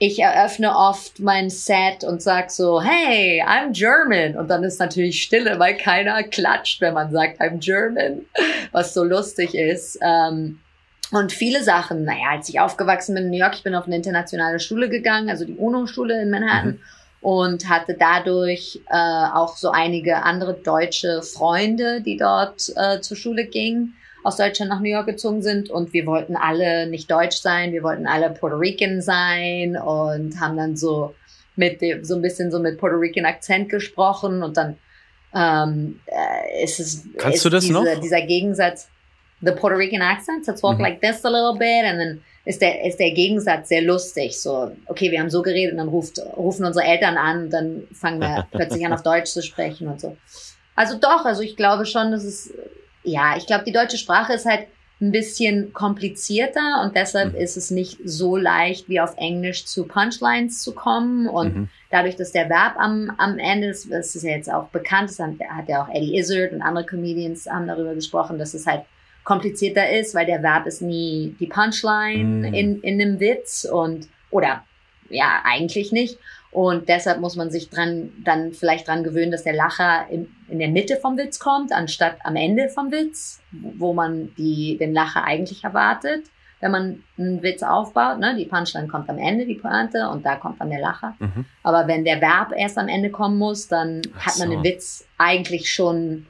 [0.00, 4.36] ich eröffne oft mein Set und sag so, hey, I'm German.
[4.36, 8.26] Und dann ist natürlich Stille, weil keiner klatscht, wenn man sagt, I'm German,
[8.72, 9.98] was so lustig ist.
[10.02, 10.58] Ähm,
[11.12, 13.96] und viele Sachen, naja, als ich aufgewachsen bin in New York, ich bin auf eine
[13.96, 16.70] internationale Schule gegangen, also die UNO-Schule in Manhattan.
[16.70, 16.80] Mhm
[17.20, 18.94] und hatte dadurch äh,
[19.34, 24.80] auch so einige andere deutsche Freunde, die dort äh, zur Schule gingen, aus Deutschland nach
[24.80, 28.56] New York gezogen sind und wir wollten alle nicht deutsch sein, wir wollten alle Puerto
[28.56, 31.14] Rican sein und haben dann so
[31.56, 34.76] mit dem, so ein bisschen so mit Puerto Rican Akzent gesprochen und dann
[35.34, 38.00] ähm, äh, ist es Kannst ist du das diese, noch?
[38.00, 38.88] dieser Gegensatz
[39.42, 40.82] the Puerto Rican accent to talk mhm.
[40.82, 44.40] like this a little bit and then ist der, ist der Gegensatz sehr lustig.
[44.40, 47.86] So, okay, wir haben so geredet und dann ruft, rufen unsere Eltern an und dann
[47.92, 50.16] fangen wir plötzlich an, auf Deutsch zu sprechen und so.
[50.74, 52.52] Also doch, also ich glaube schon, dass es,
[53.04, 54.66] ja, ich glaube, die deutsche Sprache ist halt
[55.00, 57.40] ein bisschen komplizierter und deshalb mhm.
[57.40, 61.68] ist es nicht so leicht wie auf Englisch zu Punchlines zu kommen und mhm.
[61.90, 65.18] dadurch, dass der Verb am, am Ende, das, das ist ja jetzt auch bekannt, das
[65.18, 68.82] hat, hat ja auch Eddie Izzard und andere Comedians haben darüber gesprochen, dass es halt
[69.24, 72.54] komplizierter ist, weil der Verb ist nie die Punchline mm.
[72.54, 74.64] in, in einem Witz und, oder,
[75.08, 76.18] ja, eigentlich nicht.
[76.52, 80.58] Und deshalb muss man sich dran, dann vielleicht dran gewöhnen, dass der Lacher in, in
[80.58, 85.22] der Mitte vom Witz kommt, anstatt am Ende vom Witz, wo man die, den Lacher
[85.22, 86.24] eigentlich erwartet,
[86.58, 88.18] wenn man einen Witz aufbaut.
[88.18, 88.34] Ne?
[88.36, 91.14] Die Punchline kommt am Ende, die Pointe, und da kommt dann der Lacher.
[91.20, 91.44] Mhm.
[91.62, 95.72] Aber wenn der Verb erst am Ende kommen muss, dann hat man den Witz eigentlich
[95.72, 96.26] schon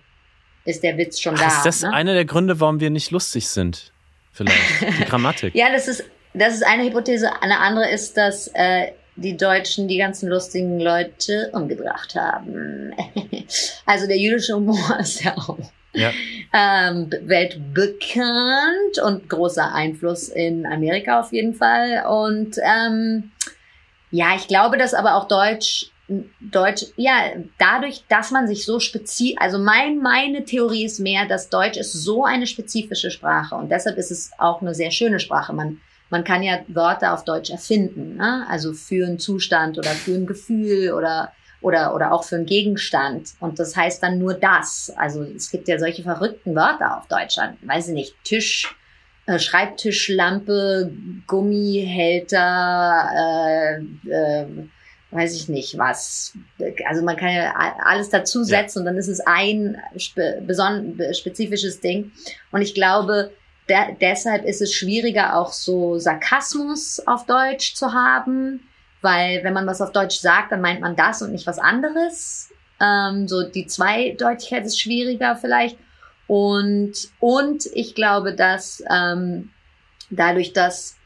[0.71, 1.47] ist der Witz schon Ach, da.
[1.49, 1.93] Ist das ne?
[1.93, 3.93] einer der Gründe, warum wir nicht lustig sind?
[4.33, 4.59] Vielleicht.
[4.99, 5.55] Die Grammatik.
[5.55, 6.05] ja, das ist,
[6.35, 7.31] das ist eine Hypothese.
[7.43, 12.93] Eine andere ist, dass äh, die Deutschen die ganzen lustigen Leute umgebracht haben.
[13.87, 15.59] also der jüdische Humor ist ja auch
[15.93, 16.13] ja.
[16.53, 22.07] Ähm, weltbekannt und großer Einfluss in Amerika auf jeden Fall.
[22.09, 23.33] Und ähm,
[24.11, 25.91] ja, ich glaube, dass aber auch Deutsch
[26.41, 31.51] Deutsch, ja, dadurch, dass man sich so spezifisch, also mein, meine Theorie ist mehr, dass
[31.51, 35.53] Deutsch ist so eine spezifische Sprache und deshalb ist es auch eine sehr schöne Sprache.
[35.53, 38.45] Man, man kann ja Wörter auf Deutsch erfinden, ne?
[38.49, 43.35] also für einen Zustand oder für ein Gefühl oder, oder, oder auch für einen Gegenstand.
[43.39, 44.93] Und das heißt dann nur das.
[44.97, 48.75] Also es gibt ja solche verrückten Wörter auf Deutsch, weiß ich nicht, Tisch,
[49.27, 50.91] äh, Schreibtischlampe,
[51.29, 54.47] Gummihälter, äh, äh,
[55.11, 56.35] weiß ich nicht was.
[56.87, 57.53] Also man kann ja
[57.85, 58.81] alles dazusetzen ja.
[58.81, 60.43] und dann ist es ein spe
[61.13, 62.13] spezifisches Ding.
[62.53, 63.33] Und ich glaube,
[63.69, 68.69] de deshalb ist es schwieriger, auch so Sarkasmus auf Deutsch zu haben,
[69.03, 72.51] weil wenn man was auf Deutsch sagt, dann meint man das und nicht was anderes.
[72.81, 75.77] Ähm, so die Zweideutigkeit ist schwieriger vielleicht.
[76.27, 79.51] Und, und ich glaube, dass ähm,
[80.11, 80.97] dadurch, dass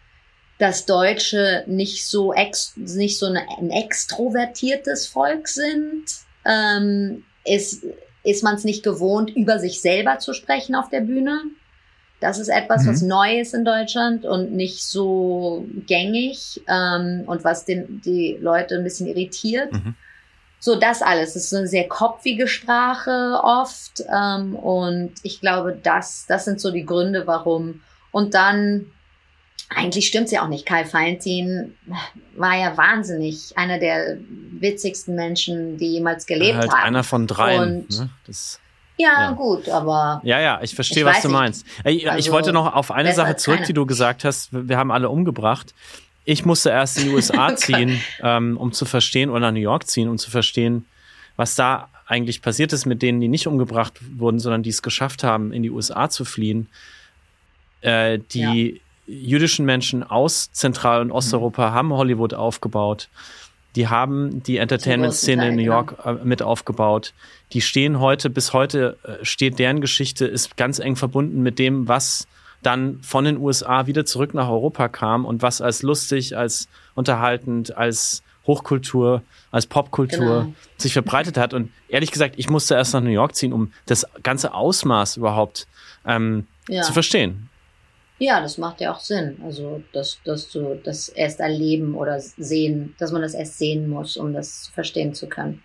[0.59, 6.05] dass Deutsche nicht so ex, nicht so eine, ein extrovertiertes Volk sind,
[6.45, 7.85] ähm, ist,
[8.23, 11.43] ist man es nicht gewohnt, über sich selber zu sprechen auf der Bühne.
[12.21, 12.89] Das ist etwas, mhm.
[12.89, 18.77] was neu ist in Deutschland und nicht so gängig ähm, und was den, die Leute
[18.77, 19.73] ein bisschen irritiert.
[19.73, 19.95] Mhm.
[20.61, 21.37] So, das alles.
[21.37, 24.03] Es ist eine sehr kopfige Sprache oft.
[24.11, 27.83] Ähm, und ich glaube, das, das sind so die Gründe, warum.
[28.13, 28.87] Und dann
[29.77, 30.67] eigentlich stimmt's ja auch nicht.
[30.67, 31.75] Karl Valentin
[32.37, 34.19] war ja wahnsinnig einer der
[34.59, 36.83] witzigsten Menschen, die jemals gelebt halt haben.
[36.83, 37.59] Einer von drei.
[37.59, 37.85] Ne?
[38.97, 40.21] Ja, ja, gut, aber.
[40.25, 41.67] Ja, ja, ich verstehe, was du meinst.
[41.85, 43.67] Ich, also, ich wollte noch auf eine Sache zurück, keine.
[43.67, 44.51] die du gesagt hast.
[44.53, 45.75] Wir haben alle umgebracht.
[46.25, 49.59] Ich musste erst in die USA oh ziehen, ähm, um zu verstehen, oder nach New
[49.59, 50.87] York ziehen, um zu verstehen,
[51.37, 55.25] was da eigentlich passiert ist mit denen, die nicht umgebracht wurden, sondern die es geschafft
[55.25, 56.69] haben, in die USA zu fliehen.
[57.81, 58.41] Äh, die
[58.75, 61.75] ja jüdischen Menschen aus Zentral- und Osteuropa mhm.
[61.75, 63.09] haben Hollywood aufgebaut.
[63.77, 66.25] Die haben die Entertainment-Szene in New York genau.
[66.25, 67.13] mit aufgebaut.
[67.53, 71.89] Die stehen heute, bis heute äh, steht deren Geschichte, ist ganz eng verbunden mit dem,
[71.89, 72.29] was
[72.63, 77.77] dann von den USA wieder zurück nach Europa kam und was als lustig, als unterhaltend,
[77.77, 80.55] als Hochkultur, als Popkultur genau.
[80.77, 81.53] sich verbreitet hat.
[81.53, 85.67] Und ehrlich gesagt, ich musste erst nach New York ziehen, um das ganze Ausmaß überhaupt
[86.07, 86.83] ähm, ja.
[86.83, 87.49] zu verstehen.
[88.19, 89.41] Ja, das macht ja auch Sinn.
[89.45, 94.17] Also, dass, dass du das erst erleben oder sehen, dass man das erst sehen muss,
[94.17, 95.63] um das verstehen zu können.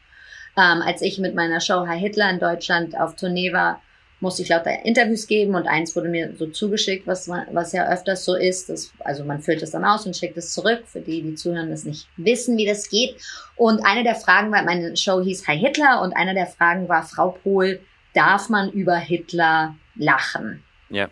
[0.58, 3.82] Ähm, als ich mit meiner Show Herr Hitler in Deutschland auf Tournee war,
[4.20, 8.26] musste ich lauter Interviews geben und eins wurde mir so zugeschickt, was, was ja öfters
[8.26, 8.68] so ist.
[8.70, 11.70] Dass, also man füllt es dann aus und schickt es zurück, für die, die zuhören,
[11.70, 13.16] das nicht wissen, wie das geht.
[13.56, 17.04] Und eine der Fragen war, meine Show hieß Hi Hitler und eine der Fragen war,
[17.04, 17.80] Frau Pohl,
[18.14, 20.64] darf man über Hitler lachen?
[20.90, 21.08] Ja.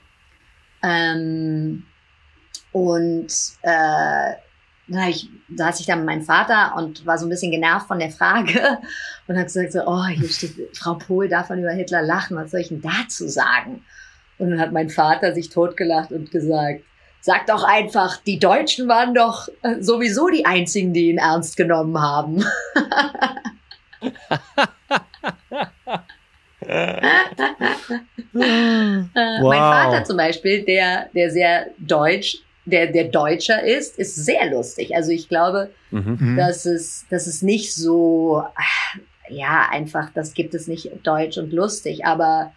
[0.83, 1.85] Ähm,
[2.71, 3.27] und
[3.61, 4.33] äh,
[4.89, 7.99] da ich, saß ich da mit meinem Vater und war so ein bisschen genervt von
[7.99, 8.79] der Frage
[9.27, 12.51] und hat gesagt so, oh, hier steht, Frau Pohl darf man über Hitler lachen, was
[12.51, 13.83] soll ich denn dazu sagen?
[14.37, 16.83] Und dann hat mein Vater sich totgelacht und gesagt,
[17.21, 22.45] sag doch einfach, die Deutschen waren doch sowieso die einzigen, die ihn ernst genommen haben.
[26.67, 27.01] wow.
[28.33, 34.93] Mein Vater zum Beispiel, der, der sehr deutsch der, der Deutscher ist, ist sehr lustig.
[34.95, 36.17] Also ich glaube, mhm.
[36.19, 36.37] mhm.
[36.37, 38.43] dass, es, dass es nicht so,
[39.29, 42.51] ja, einfach, das gibt es nicht deutsch und lustig, aber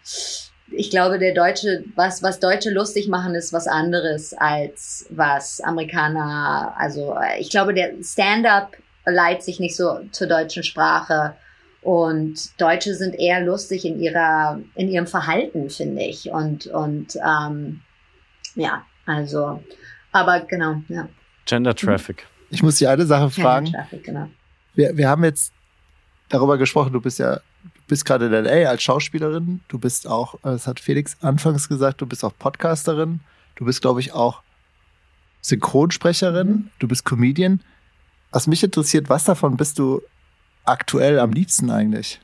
[0.73, 6.73] ich glaube, der Deutsche, was, was Deutsche lustig machen, ist was anderes als was Amerikaner,
[6.77, 11.35] also ich glaube, der Stand-up leitet sich nicht so zur deutschen Sprache.
[11.81, 16.29] Und Deutsche sind eher lustig in ihrer, in ihrem Verhalten, finde ich.
[16.29, 17.81] Und, und ähm,
[18.55, 19.63] ja, also
[20.11, 21.07] aber genau, ja.
[21.45, 22.27] Gender Traffic.
[22.49, 23.65] Ich muss dich eine Sache fragen.
[23.65, 24.29] Gender Traffic, genau.
[24.75, 25.53] Wir, wir haben jetzt
[26.29, 30.35] darüber gesprochen, du bist ja, du bist gerade in LA als Schauspielerin, du bist auch,
[30.43, 33.21] das hat Felix anfangs gesagt, du bist auch Podcasterin,
[33.55, 34.41] du bist, glaube ich, auch
[35.41, 36.69] Synchronsprecherin, mhm.
[36.79, 37.61] du bist Comedian.
[38.31, 40.01] Was mich interessiert, was davon bist du
[40.65, 42.19] aktuell am liebsten eigentlich?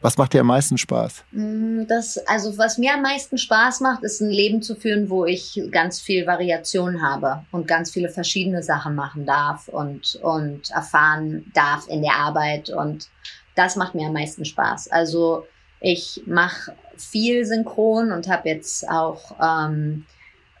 [0.00, 1.24] Was macht dir am meisten Spaß?
[1.32, 5.24] Mm, das, also was mir am meisten Spaß macht, ist ein Leben zu führen, wo
[5.24, 11.50] ich ganz viel Variation habe und ganz viele verschiedene Sachen machen darf und, und erfahren
[11.52, 12.70] darf in der Arbeit.
[12.70, 13.08] Und
[13.56, 14.88] das macht mir am meisten Spaß.
[14.92, 15.46] Also
[15.80, 20.06] ich mache viel Synchron und habe jetzt auch ähm,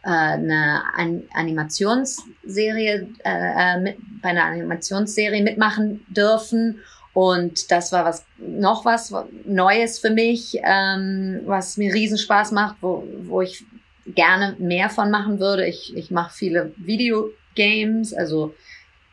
[0.02, 6.80] äh, eine An Animationsserie, äh, äh mit, bei einer Animationsserie mitmachen dürfen
[7.18, 9.12] und das war was noch was
[9.44, 13.64] Neues für mich, ähm, was mir riesen Spaß macht, wo, wo ich
[14.06, 15.66] gerne mehr von machen würde.
[15.66, 18.54] Ich, ich mache viele Videogames, also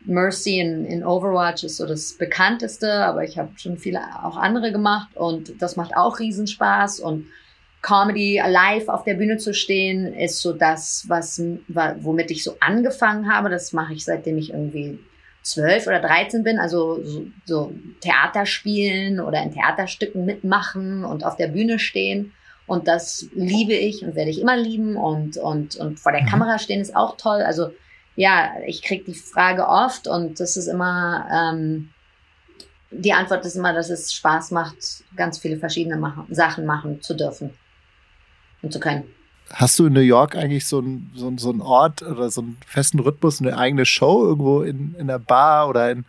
[0.04, 4.70] Mercy in, in Overwatch ist so das bekannteste, aber ich habe schon viele auch andere
[4.70, 7.26] gemacht und das macht auch riesen Spaß und
[7.82, 13.32] Comedy live auf der Bühne zu stehen ist so das, was womit ich so angefangen
[13.32, 13.50] habe.
[13.50, 15.00] Das mache ich seitdem ich irgendwie
[15.46, 21.36] zwölf oder dreizehn bin, also so, so Theater spielen oder in Theaterstücken mitmachen und auf
[21.36, 22.32] der Bühne stehen.
[22.66, 24.96] Und das liebe ich und werde ich immer lieben.
[24.96, 26.26] Und, und, und vor der mhm.
[26.26, 27.42] Kamera stehen ist auch toll.
[27.42, 27.70] Also
[28.16, 31.90] ja, ich kriege die Frage oft und das ist immer, ähm,
[32.90, 37.14] die Antwort ist immer, dass es Spaß macht, ganz viele verschiedene machen, Sachen machen zu
[37.14, 37.50] dürfen
[38.62, 39.04] und zu können.
[39.52, 42.58] Hast du in New York eigentlich so einen so so ein Ort oder so einen
[42.66, 46.04] festen Rhythmus, eine eigene Show irgendwo in, in der Bar oder in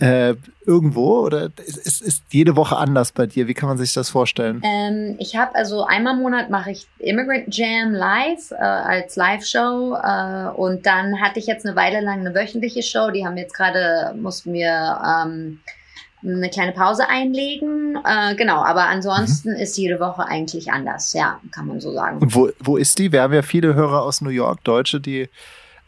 [0.00, 3.46] äh, irgendwo oder ist, ist jede Woche anders bei dir?
[3.48, 4.62] Wie kann man sich das vorstellen?
[4.64, 9.94] Ähm, ich habe also einmal im Monat mache ich Immigrant Jam live äh, als Live-Show
[9.94, 13.10] äh, und dann hatte ich jetzt eine Weile lang eine wöchentliche Show.
[13.10, 15.60] Die haben jetzt gerade mussten wir ähm,
[16.22, 17.98] eine kleine Pause einlegen.
[18.04, 19.56] Äh, genau, aber ansonsten mhm.
[19.56, 22.18] ist jede Woche eigentlich anders, ja, kann man so sagen.
[22.18, 23.12] Und wo, wo ist die?
[23.12, 25.28] Wir haben ja viele Hörer aus New York, Deutsche, die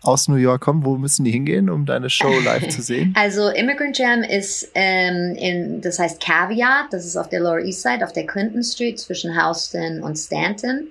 [0.03, 0.85] aus New York kommen.
[0.85, 3.15] Wo müssen die hingehen, um deine Show live zu sehen?
[3.23, 7.83] Also Immigrant Jam ist ähm, in, das heißt Caveat, das ist auf der Lower East
[7.83, 10.89] Side, auf der Clinton Street zwischen Houston und Stanton.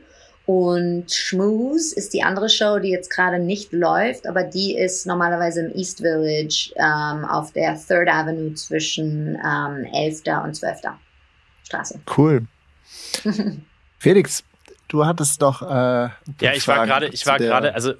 [0.51, 5.61] Und Schmooze ist die andere Show, die jetzt gerade nicht läuft, aber die ist normalerweise
[5.61, 10.23] im East Village ähm, auf der Third Avenue zwischen ähm, 11.
[10.43, 10.79] und 12.
[11.63, 12.01] Straße.
[12.17, 12.47] Cool.
[13.97, 14.43] Felix,
[14.89, 15.61] du hattest doch.
[15.61, 16.11] Äh, ja,
[16.53, 17.93] ich war gerade, ich war gerade, also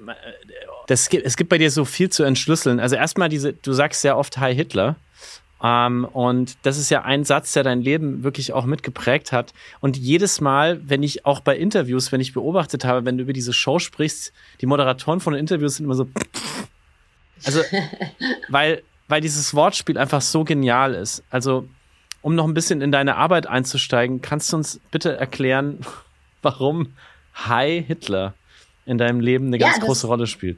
[0.88, 2.80] das, es gibt bei dir so viel zu entschlüsseln.
[2.80, 4.96] Also erstmal diese, du sagst sehr oft Hi Hitler.
[5.62, 9.52] Ähm, und das ist ja ein Satz, der dein Leben wirklich auch mitgeprägt hat.
[9.80, 13.32] Und jedes Mal, wenn ich auch bei Interviews, wenn ich beobachtet habe, wenn du über
[13.32, 16.08] diese Show sprichst, die Moderatoren von den Interviews sind immer so.
[17.44, 17.60] Also,
[18.50, 21.22] weil weil dieses Wortspiel einfach so genial ist.
[21.28, 21.68] Also,
[22.22, 25.80] um noch ein bisschen in deine Arbeit einzusteigen, kannst du uns bitte erklären,
[26.42, 26.94] warum
[27.34, 28.32] Hi Hitler
[28.86, 30.56] in deinem Leben eine ganz ja, große Rolle spielt?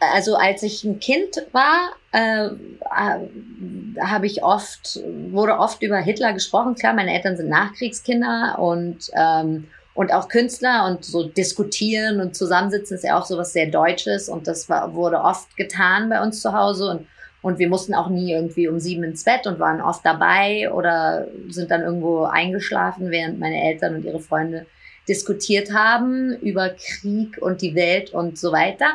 [0.00, 6.32] Also als ich ein Kind war, äh, äh, habe ich oft, wurde oft über Hitler
[6.32, 6.76] gesprochen.
[6.76, 12.96] Klar, meine Eltern sind Nachkriegskinder und ähm, und auch Künstler und so diskutieren und zusammensitzen
[12.96, 16.40] ist ja auch so was sehr Deutsches und das war, wurde oft getan bei uns
[16.40, 17.06] zu Hause und
[17.40, 21.28] und wir mussten auch nie irgendwie um sieben ins Bett und waren oft dabei oder
[21.48, 24.66] sind dann irgendwo eingeschlafen, während meine Eltern und ihre Freunde
[25.08, 28.86] diskutiert haben über Krieg und die Welt und so weiter.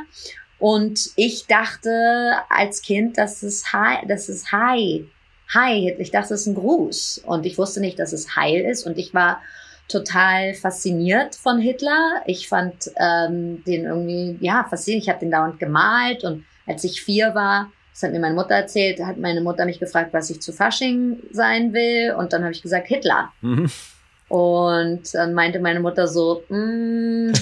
[0.64, 5.06] Und ich dachte als Kind, dass es Hi, das ist Hi.
[5.54, 7.24] Hi, ich dachte, das ist ein Gruß.
[7.26, 8.86] Und ich wusste nicht, dass es Heil ist.
[8.86, 9.42] Und ich war
[9.90, 12.22] total fasziniert von Hitler.
[12.28, 15.04] Ich fand ähm, den irgendwie, ja, faszinierend.
[15.04, 16.24] Ich habe den dauernd gemalt.
[16.24, 19.82] Und als ich vier war, das hat mir meine Mutter erzählt, hat meine Mutter mich
[19.82, 22.16] gefragt, was ich zu Fasching sein will.
[22.18, 23.34] Und dann habe ich gesagt, Hitler.
[23.42, 23.70] Mhm.
[24.30, 27.34] Und dann meinte meine Mutter so, mm,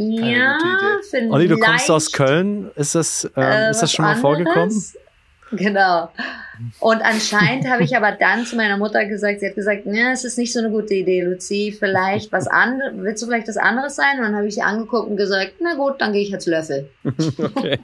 [0.00, 0.58] ja,
[1.08, 1.32] vielleicht.
[1.32, 2.70] Olli, du kommst aus Köln.
[2.76, 4.22] Ist das, ähm, äh, ist das schon mal anderes?
[4.22, 4.84] vorgekommen?
[5.52, 6.10] Genau.
[6.78, 10.24] Und anscheinend habe ich aber dann zu meiner Mutter gesagt, sie hat gesagt, ja, es
[10.24, 13.96] ist nicht so eine gute Idee, Luzi, vielleicht was anderes, willst du vielleicht was anderes
[13.96, 14.18] sein?
[14.18, 16.88] Und dann habe ich sie angeguckt und gesagt, na gut, dann gehe ich als Löffel.
[17.40, 17.78] Okay.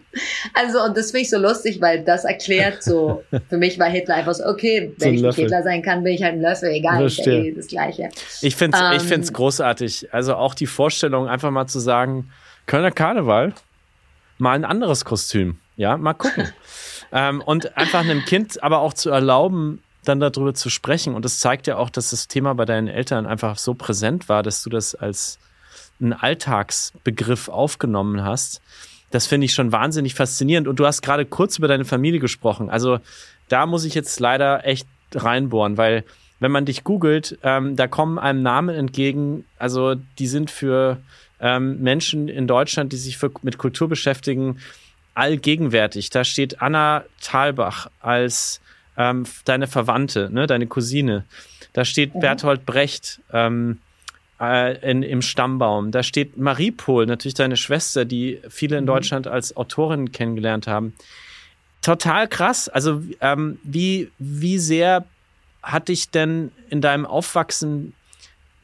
[0.55, 4.17] Also, und das finde ich so lustig, weil das erklärt so, für mich war Hitler
[4.17, 6.71] einfach so, okay, wenn so ich nicht Hitler sein kann, bin ich halt ein Löffel,
[6.71, 8.09] egal, das ist ja eh das Gleiche.
[8.43, 10.13] Ich finde es ähm, ich großartig.
[10.13, 12.31] Also auch die Vorstellung, einfach mal zu sagen,
[12.67, 13.55] Kölner Karneval,
[14.39, 15.59] mal ein anderes Kostüm.
[15.77, 16.49] Ja, mal gucken.
[17.13, 21.15] Ähm, und einfach einem Kind aber auch zu erlauben, dann darüber zu sprechen.
[21.15, 24.43] Und das zeigt ja auch, dass das Thema bei deinen Eltern einfach so präsent war,
[24.43, 25.39] dass du das als
[26.01, 28.61] einen Alltagsbegriff aufgenommen hast.
[29.11, 30.69] Das finde ich schon wahnsinnig faszinierend.
[30.69, 32.71] Und du hast gerade kurz über deine Familie gesprochen.
[32.71, 32.99] Also
[33.49, 36.05] da muss ich jetzt leider echt reinbohren, weil
[36.39, 39.45] wenn man dich googelt, ähm, da kommen einem Namen entgegen.
[39.59, 40.99] Also die sind für
[41.41, 44.59] ähm, Menschen in Deutschland, die sich für, mit Kultur beschäftigen,
[45.17, 46.11] allgegenwärtig.
[46.11, 48.61] Da steht Anna Thalbach als
[48.97, 51.25] ähm, deine Verwandte, ne, deine Cousine.
[51.73, 52.21] Da steht mhm.
[52.21, 53.79] Bertolt Brecht ähm,
[54.41, 55.91] äh, in, im Stammbaum.
[55.91, 58.89] Da steht Marie Pohl, natürlich deine Schwester, die viele in mhm.
[58.89, 60.95] Deutschland als Autorin kennengelernt haben.
[61.81, 62.69] Total krass.
[62.69, 65.05] Also ähm, wie, wie sehr
[65.63, 67.95] hat dich denn in deinem Aufwachsen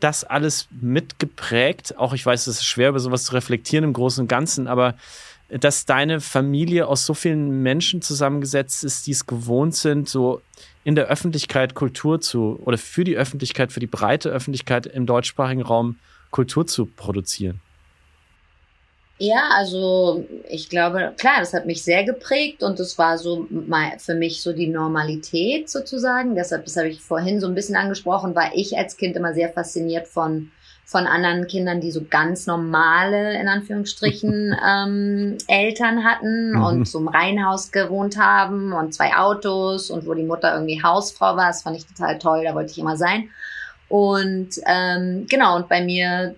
[0.01, 1.97] das alles mitgeprägt?
[1.99, 4.95] Auch ich weiß, es ist schwer, über sowas zu reflektieren im Großen und Ganzen, aber
[5.59, 10.41] dass deine Familie aus so vielen Menschen zusammengesetzt ist, die es gewohnt sind, so
[10.85, 15.62] in der Öffentlichkeit Kultur zu oder für die Öffentlichkeit, für die breite Öffentlichkeit im deutschsprachigen
[15.62, 15.99] Raum
[16.31, 17.61] Kultur zu produzieren?
[19.19, 23.47] Ja, also ich glaube, klar, das hat mich sehr geprägt und das war so
[23.99, 26.35] für mich so die Normalität sozusagen.
[26.35, 29.53] Deshalb, das habe ich vorhin so ein bisschen angesprochen, war ich als Kind immer sehr
[29.53, 30.51] fasziniert von
[30.85, 36.62] von anderen Kindern, die so ganz normale, in Anführungsstrichen, ähm, Eltern hatten mhm.
[36.62, 41.37] und so im Reihenhaus gewohnt haben und zwei Autos und wo die Mutter irgendwie Hausfrau
[41.37, 41.49] war.
[41.49, 43.31] Das fand ich total toll, da wollte ich immer sein.
[43.92, 46.35] Und ähm, genau, und bei mir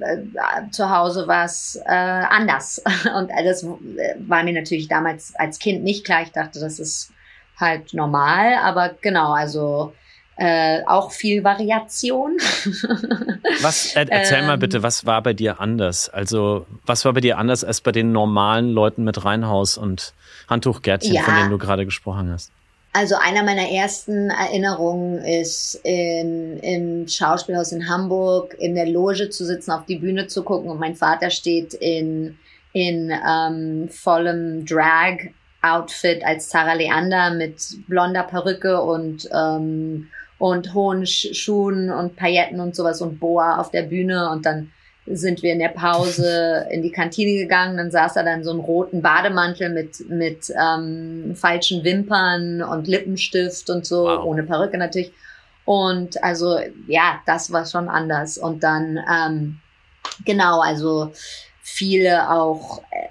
[0.00, 2.82] äh, zu Hause war es äh, anders.
[3.16, 6.22] Und das war mir natürlich damals als Kind nicht klar.
[6.22, 7.12] Ich dachte, das ist
[7.60, 9.92] halt normal, aber genau, also
[10.36, 12.36] äh, auch viel Variation.
[13.62, 16.08] was, äh, erzähl ähm, mal bitte, was war bei dir anders?
[16.08, 20.12] Also, was war bei dir anders als bei den normalen Leuten mit Reinhaus und
[20.48, 21.22] Handtuchgärtchen, ja.
[21.22, 22.52] von denen du gerade gesprochen hast?
[22.92, 29.44] Also einer meiner ersten Erinnerungen ist in, im Schauspielhaus in Hamburg in der Loge zu
[29.44, 32.38] sitzen, auf die Bühne zu gucken und mein Vater steht in,
[32.72, 35.18] in ähm, vollem Drag
[35.60, 42.76] Outfit als Sarah Leander mit blonder Perücke und ähm, und hohen Schuhen und Pailletten und
[42.76, 44.70] sowas und Boa auf der Bühne und dann
[45.06, 48.60] sind wir in der Pause in die Kantine gegangen, dann saß er dann so einen
[48.60, 54.24] roten Bademantel mit, mit ähm, falschen Wimpern und Lippenstift und so, wow.
[54.24, 55.12] ohne Perücke natürlich.
[55.64, 58.38] Und also ja, das war schon anders.
[58.38, 59.58] Und dann, ähm,
[60.24, 61.12] genau, also
[61.62, 63.08] viele auch äh,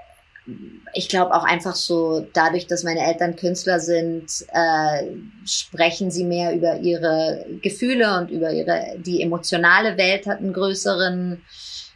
[0.93, 5.07] ich glaube auch einfach so, dadurch, dass meine Eltern Künstler sind, äh,
[5.45, 11.41] sprechen sie mehr über ihre Gefühle und über ihre, die emotionale Welt hat einen größeren,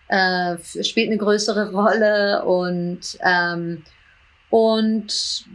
[0.08, 3.84] äh, spielt eine größere Rolle und, ähm,
[4.50, 5.46] und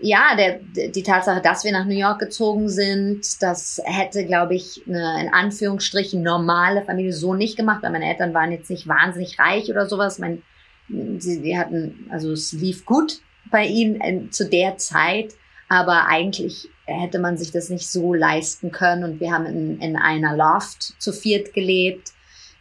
[0.00, 0.60] ja, der,
[0.90, 5.32] die Tatsache, dass wir nach New York gezogen sind, das hätte, glaube ich, eine in
[5.32, 9.86] Anführungsstrichen normale Familie so nicht gemacht, weil meine Eltern waren jetzt nicht wahnsinnig reich oder
[9.86, 10.18] sowas.
[10.18, 10.42] Mein
[10.88, 13.20] sie, die hatten, also es lief gut
[13.50, 15.34] bei ihnen in, zu der Zeit,
[15.68, 19.96] aber eigentlich hätte man sich das nicht so leisten können und wir haben in, in
[19.96, 22.12] einer Loft zu viert gelebt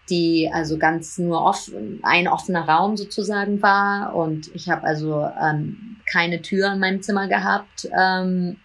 [0.09, 1.71] die also ganz nur off,
[2.01, 7.27] ein offener Raum sozusagen war und ich habe also ähm, keine Tür in meinem Zimmer
[7.27, 8.57] gehabt ähm,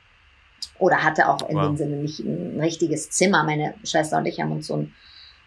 [0.78, 1.66] oder hatte auch in wow.
[1.66, 3.44] dem Sinne nicht ein richtiges Zimmer.
[3.44, 4.92] Meine Schwester und ich haben uns so ein,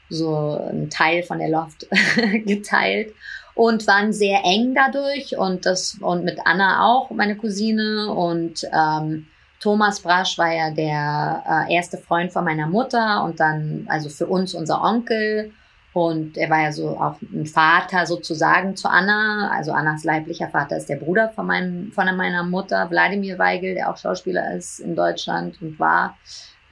[0.09, 1.87] so ein Teil von der Loft
[2.45, 3.13] geteilt
[3.61, 9.27] und waren sehr eng dadurch und das und mit Anna auch meine Cousine und ähm,
[9.59, 14.25] Thomas Brasch war ja der äh, erste Freund von meiner Mutter und dann also für
[14.25, 15.51] uns unser Onkel
[15.93, 19.51] und er war ja so auch ein Vater sozusagen zu Anna.
[19.53, 23.91] Also Annas leiblicher Vater ist der Bruder von, meinem, von meiner Mutter, Wladimir Weigel, der
[23.91, 26.17] auch Schauspieler ist in Deutschland und war.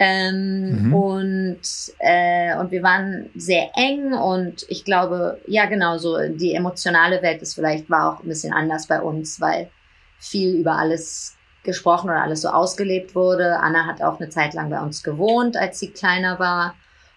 [0.01, 0.93] Ähm, mhm.
[0.93, 1.61] und,
[1.99, 7.41] äh, und wir waren sehr eng und ich glaube, ja genau, so die emotionale Welt
[7.41, 9.69] ist vielleicht, war auch ein bisschen anders bei uns, weil
[10.17, 13.59] viel über alles gesprochen oder alles so ausgelebt wurde.
[13.59, 16.75] Anna hat auch eine Zeit lang bei uns gewohnt, als sie kleiner war.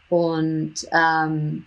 [0.08, 1.66] Und ähm,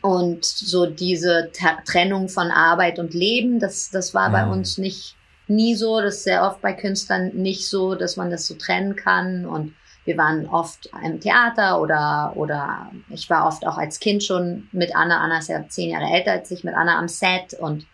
[0.00, 1.50] und so diese
[1.84, 5.16] Trennung von Arbeit und Leben, das, das war bei uns nicht
[5.48, 6.00] nie so.
[6.00, 9.44] Das ist sehr oft bei Künstlern nicht so, dass man das so trennen kann.
[9.44, 9.74] Und
[10.04, 14.94] wir waren oft im Theater oder, oder ich war oft auch als Kind schon mit
[14.96, 15.18] Anna.
[15.18, 17.86] Anna ist ja zehn Jahre älter als ich, mit Anna am Set und,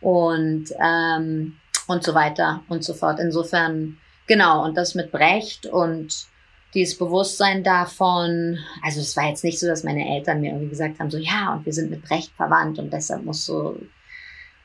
[0.00, 1.56] und, ähm,
[1.86, 3.20] und so weiter und so fort.
[3.20, 6.26] Insofern, genau, und das mit Brecht und
[6.74, 10.98] dieses Bewusstsein davon, also es war jetzt nicht so, dass meine Eltern mir irgendwie gesagt
[10.98, 13.78] haben, so ja, und wir sind mit Recht verwandt und deshalb muss so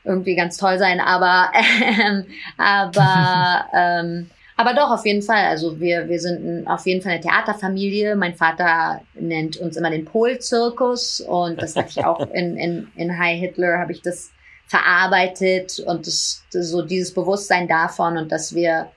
[0.03, 1.51] irgendwie ganz toll sein, aber
[1.83, 2.25] ähm,
[2.57, 5.45] aber ähm, aber doch auf jeden Fall.
[5.45, 8.15] Also wir wir sind auf jeden Fall eine Theaterfamilie.
[8.15, 13.17] Mein Vater nennt uns immer den Polzirkus und das hatte ich auch in in in
[13.17, 14.31] High Hitler habe ich das
[14.65, 18.89] verarbeitet und das, das so dieses Bewusstsein davon und dass wir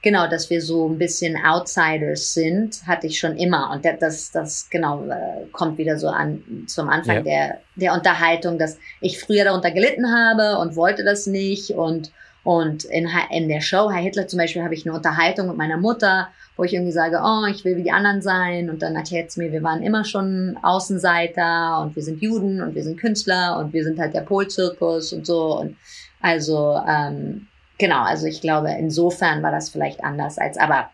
[0.00, 3.72] Genau, dass wir so ein bisschen Outsiders sind, hatte ich schon immer.
[3.72, 7.22] Und das, das genau äh, kommt wieder so an zum Anfang ja.
[7.22, 11.70] der, der Unterhaltung, dass ich früher darunter gelitten habe und wollte das nicht.
[11.70, 12.12] Und,
[12.48, 15.76] und in, in der Show, Herr Hitler zum Beispiel, habe ich eine Unterhaltung mit meiner
[15.76, 18.70] Mutter, wo ich irgendwie sage, oh, ich will wie die anderen sein.
[18.70, 22.74] Und dann erklärt sie mir, wir waren immer schon Außenseiter und wir sind Juden und
[22.74, 25.58] wir sind Künstler und wir sind halt der Polzirkus und so.
[25.58, 25.76] Und
[26.20, 30.90] also, ähm, Genau, also ich glaube, insofern war das vielleicht anders als, aber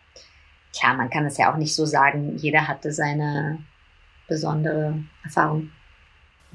[0.77, 3.57] klar, man kann es ja auch nicht so sagen, jeder hatte seine
[4.27, 5.71] besondere Erfahrung.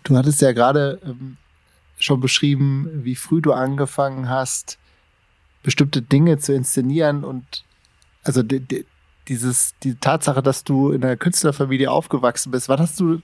[0.05, 1.37] Du hattest ja gerade ähm,
[1.99, 4.79] schon beschrieben, wie früh du angefangen hast,
[5.63, 7.65] bestimmte Dinge zu inszenieren und
[8.23, 8.87] also die, die,
[9.29, 13.21] dieses, die Tatsache, dass du in einer Künstlerfamilie aufgewachsen bist, wann hast du,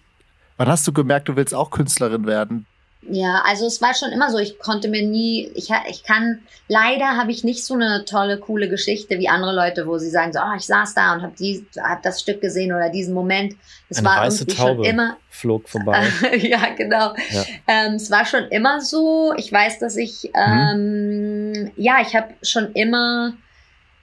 [0.56, 2.66] wann hast du gemerkt, du willst auch Künstlerin werden?
[3.02, 4.38] Ja, also es war schon immer so.
[4.38, 8.68] Ich konnte mir nie, ich, ich kann, leider habe ich nicht so eine tolle, coole
[8.68, 11.34] Geschichte wie andere Leute, wo sie sagen so, oh, ich saß da und habe
[11.78, 13.54] hab das Stück gesehen oder diesen Moment.
[13.88, 16.08] Es Eine war weiße irgendwie Taube schon immer flog vorbei.
[16.38, 17.14] ja, genau.
[17.30, 17.44] Ja.
[17.68, 19.34] Ähm, es war schon immer so.
[19.36, 21.72] Ich weiß, dass ich, ähm, mhm.
[21.76, 23.34] ja, ich habe schon immer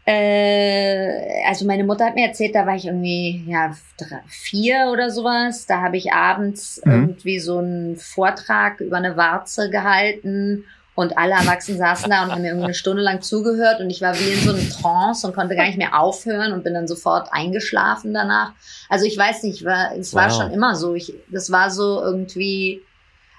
[0.06, 5.10] äh, also meine Mutter hat mir erzählt, da war ich irgendwie ja drei, vier oder
[5.10, 5.66] sowas.
[5.66, 6.92] Da habe ich abends mhm.
[6.92, 12.42] irgendwie so einen Vortrag über eine Warze gehalten und alle Erwachsenen saßen da und haben
[12.42, 15.34] mir irgendwie eine Stunde lang zugehört und ich war wie in so einem Trance und
[15.34, 18.52] konnte gar nicht mehr aufhören und bin dann sofort eingeschlafen danach.
[18.90, 20.38] Also ich weiß nicht, war, es war wow.
[20.38, 20.94] schon immer so.
[20.94, 22.82] Ich, das war so irgendwie.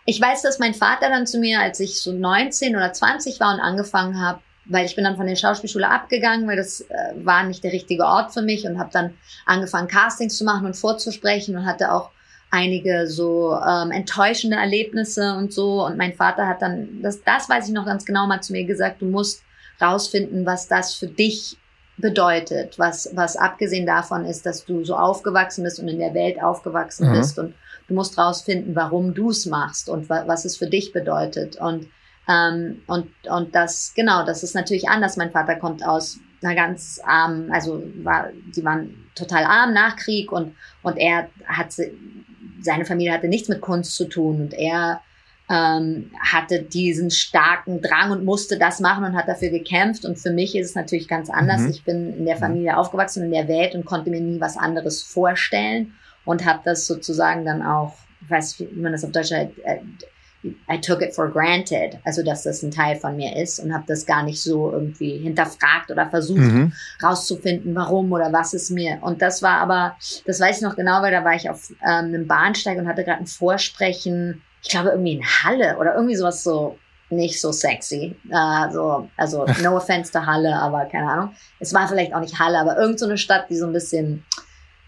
[0.07, 3.55] Ich weiß, dass mein Vater dann zu mir, als ich so 19 oder 20 war
[3.55, 7.45] und angefangen habe, weil ich bin dann von der Schauspielschule abgegangen, weil das äh, war
[7.45, 9.15] nicht der richtige Ort für mich und habe dann
[9.47, 12.11] angefangen Castings zu machen und vorzusprechen und hatte auch
[12.51, 15.85] einige so ähm, enttäuschende Erlebnisse und so.
[15.85, 18.65] Und mein Vater hat dann das das weiß ich noch ganz genau mal zu mir
[18.65, 19.43] gesagt, du musst
[19.81, 21.59] rausfinden, was das für dich
[21.97, 26.43] bedeutet, was was abgesehen davon ist, dass du so aufgewachsen bist und in der Welt
[26.43, 27.13] aufgewachsen mhm.
[27.15, 27.39] bist.
[27.39, 27.55] Und
[27.89, 31.57] du musst rausfinden, warum du es machst und wa was es für dich bedeutet.
[31.57, 31.89] Und
[32.29, 35.17] ähm, und, und das, genau, das ist natürlich anders.
[35.17, 40.33] Mein Vater kommt aus einer ganz armen, also war, die waren total arm nach Krieg
[40.33, 41.75] und, und er hat,
[42.61, 45.01] seine Familie hatte nichts mit Kunst zu tun und er
[45.51, 50.05] ähm, hatte diesen starken Drang und musste das machen und hat dafür gekämpft.
[50.05, 51.63] Und für mich ist es natürlich ganz anders.
[51.63, 51.71] Mhm.
[51.71, 55.03] Ich bin in der Familie aufgewachsen, in der Welt und konnte mir nie was anderes
[55.03, 55.95] vorstellen
[56.25, 59.49] und habe das sozusagen dann auch, ich weiß, wie man das auf Deutsch äh,
[60.71, 63.85] I took it for granted, also dass das ein Teil von mir ist und habe
[63.87, 66.73] das gar nicht so irgendwie hinterfragt oder versucht mhm.
[67.03, 68.99] rauszufinden, warum oder was ist mir.
[69.01, 72.07] Und das war aber, das weiß ich noch genau, weil da war ich auf ähm,
[72.07, 76.43] einem Bahnsteig und hatte gerade ein Vorsprechen, ich glaube irgendwie in Halle oder irgendwie sowas
[76.43, 76.79] so
[77.11, 78.17] nicht so sexy.
[78.31, 81.35] Also, also no offense to Halle, aber keine Ahnung.
[81.61, 84.25] Es war vielleicht auch nicht Halle, aber irgend so eine Stadt, die so ein bisschen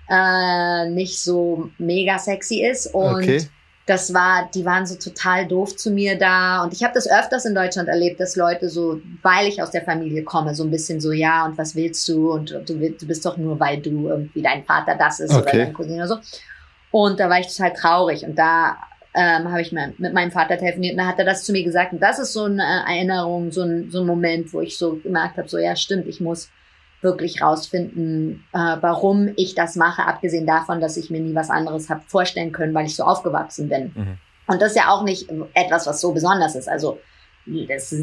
[0.09, 2.95] äh, nicht so mega sexy ist.
[2.95, 3.49] Und okay.
[3.87, 6.65] Das war, die waren so total doof zu mir da.
[6.65, 9.83] Und ich habe das öfters in Deutschland erlebt, dass Leute so, weil ich aus der
[9.83, 12.33] Familie komme, so ein bisschen so, ja, und was willst du?
[12.33, 15.41] Und du, du bist doch nur, weil du irgendwie dein Vater das ist okay.
[15.41, 16.19] oder dein Cousin oder so.
[16.91, 18.25] Und da war ich total traurig.
[18.25, 18.77] Und da
[19.15, 21.93] ähm, habe ich mit meinem Vater telefoniert und da hat er das zu mir gesagt.
[21.93, 25.39] Und das ist so eine Erinnerung, so ein, so ein Moment, wo ich so gemerkt
[25.39, 26.51] habe, so ja, stimmt, ich muss
[27.03, 31.91] wirklich rausfinden, äh, warum ich das mache, abgesehen davon, dass ich mir nie was anderes
[31.91, 33.93] habe vorstellen können, weil ich so aufgewachsen bin.
[33.95, 34.19] Mhm.
[34.47, 36.69] Und das ist ja auch nicht etwas, was so besonders ist.
[36.69, 36.99] Also
[37.69, 37.95] es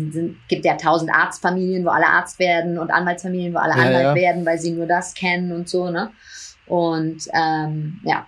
[0.47, 4.15] gibt ja tausend Arztfamilien, wo alle Arzt werden und Anwaltsfamilien, wo alle ja, Anwalt ja.
[4.15, 6.11] werden, weil sie nur das kennen und so, ne?
[6.65, 8.25] Und ähm, ja.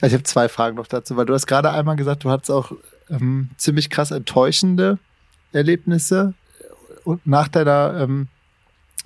[0.00, 2.70] Ich habe zwei Fragen noch dazu, weil du hast gerade einmal gesagt, du hattest auch
[3.10, 4.98] ähm, ziemlich krass enttäuschende
[5.52, 6.34] Erlebnisse
[7.04, 8.28] und nach deiner ähm,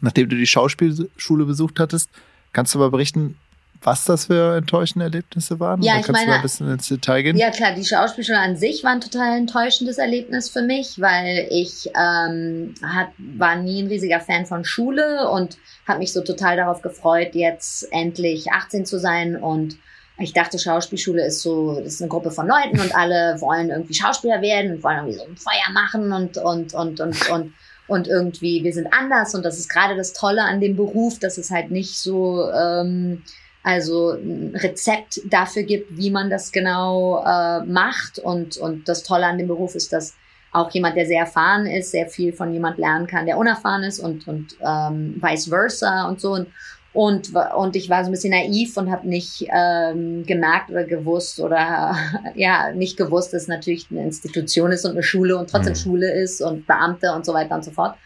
[0.03, 2.11] nachdem du die Schauspielschule besucht hattest.
[2.53, 3.39] Kannst du mal berichten,
[3.81, 5.83] was das für enttäuschende Erlebnisse waren?
[5.83, 7.37] Ja, ich kannst meine, du mal ein bisschen ins Detail gehen?
[7.37, 11.91] Ja, klar, die Schauspielschule an sich war ein total enttäuschendes Erlebnis für mich, weil ich
[11.97, 15.57] ähm, hat, war nie ein riesiger Fan von Schule und
[15.89, 19.79] habe mich so total darauf gefreut, jetzt endlich 18 zu sein und
[20.19, 23.95] ich dachte, Schauspielschule ist so, das ist eine Gruppe von Leuten und alle wollen irgendwie
[23.95, 27.55] Schauspieler werden und wollen irgendwie so ein Feuer machen und, und, und, und, und
[27.93, 31.37] und irgendwie, wir sind anders und das ist gerade das Tolle an dem Beruf, dass
[31.37, 33.23] es halt nicht so, ähm,
[33.63, 39.27] also ein Rezept dafür gibt, wie man das genau äh, macht und, und das Tolle
[39.27, 40.15] an dem Beruf ist, dass
[40.53, 44.01] auch jemand, der sehr erfahren ist, sehr viel von jemand lernen kann, der unerfahren ist
[44.01, 46.33] und, und ähm, vice versa und so.
[46.33, 46.49] Und,
[46.93, 51.41] und, und ich war so ein bisschen naiv und habe nicht ähm, gemerkt oder gewusst
[51.41, 51.97] oder
[52.35, 55.79] ja, nicht gewusst, dass es natürlich eine Institution ist und eine Schule und trotzdem mhm.
[55.79, 57.97] Schule ist und Beamte und so weiter und so fort.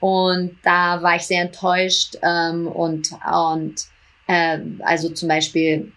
[0.00, 3.74] Und da war ich sehr enttäuscht ähm, und, und
[4.26, 5.92] äh, also zum Beispiel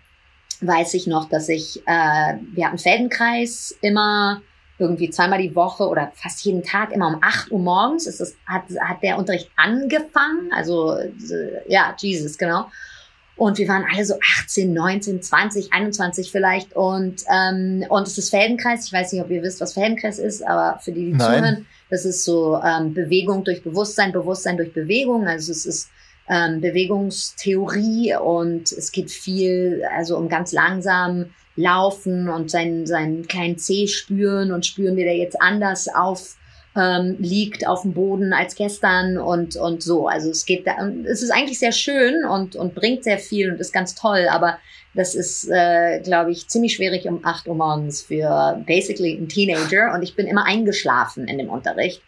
[0.62, 4.42] weiß ich noch, dass ich, äh, wir hatten Feldenkreis immer
[4.80, 8.36] irgendwie zweimal die Woche oder fast jeden Tag immer um 8 Uhr morgens ist das,
[8.46, 10.52] hat, hat der Unterricht angefangen.
[10.52, 10.98] Also
[11.68, 12.68] ja, Jesus, genau.
[13.38, 16.76] Und wir waren alle so 18, 19, 20, 21 vielleicht.
[16.76, 18.88] Und, ähm, und es ist Feldenkreis.
[18.88, 21.20] Ich weiß nicht, ob ihr wisst, was Feldenkreis ist, aber für die, die Nein.
[21.20, 25.28] zuhören, das ist so ähm, Bewegung durch Bewusstsein, Bewusstsein durch Bewegung.
[25.28, 25.90] Also es ist
[26.28, 31.28] ähm, Bewegungstheorie und es geht viel, also um ganz langsam
[31.58, 36.38] laufen und seinen, seinen kleinen Zeh spüren und spüren, wie der jetzt anders auf
[36.78, 40.08] ähm, liegt auf dem Boden als gestern und, und so.
[40.08, 43.60] Also es geht da, es ist eigentlich sehr schön und, und bringt sehr viel und
[43.60, 44.60] ist ganz toll, aber
[44.94, 49.94] das ist, äh, glaube ich, ziemlich schwierig um 8 Uhr morgens für basically einen Teenager
[49.94, 52.02] und ich bin immer eingeschlafen in dem Unterricht.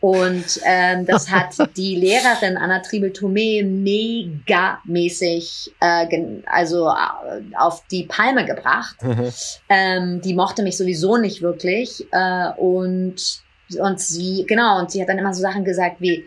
[0.00, 6.06] Und ähm, das hat die Lehrerin Anna Triebel-Thomé mega-mäßig äh,
[6.46, 9.02] also äh, auf die Palme gebracht.
[9.02, 9.32] Mhm.
[9.68, 12.06] Ähm, die mochte mich sowieso nicht wirklich.
[12.12, 13.16] Äh, und,
[13.78, 16.24] und sie, genau, und sie hat dann immer so Sachen gesagt wie,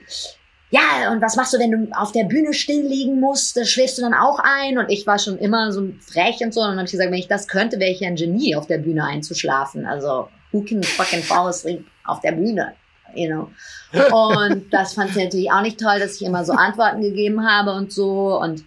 [0.72, 3.58] ja, und was machst du, wenn du auf der Bühne still liegen musst?
[3.58, 4.78] Das schläfst du dann auch ein?
[4.78, 6.62] Und ich war schon immer so frech und so.
[6.62, 8.68] Und dann habe ich gesagt, wenn ich das könnte, wäre ich ja ein Genie, auf
[8.68, 9.88] der Bühne einzuschlafen.
[9.88, 12.74] Also, who can fucking fall asleep auf der Bühne?
[13.16, 13.50] You know.
[14.16, 17.72] Und das fand sie natürlich auch nicht toll, dass ich immer so Antworten gegeben habe
[17.72, 18.40] und so.
[18.40, 18.64] Und,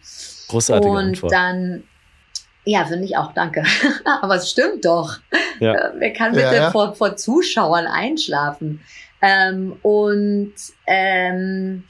[0.48, 1.32] Großartige und Antwort.
[1.32, 1.84] dann,
[2.64, 3.62] ja, finde ich auch, danke.
[4.22, 5.18] Aber es stimmt doch.
[5.60, 5.74] Ja.
[5.74, 6.70] Äh, wer kann bitte ja, ja.
[6.70, 8.80] Vor, vor Zuschauern einschlafen?
[9.20, 10.54] Ähm, und
[10.88, 11.84] ähm,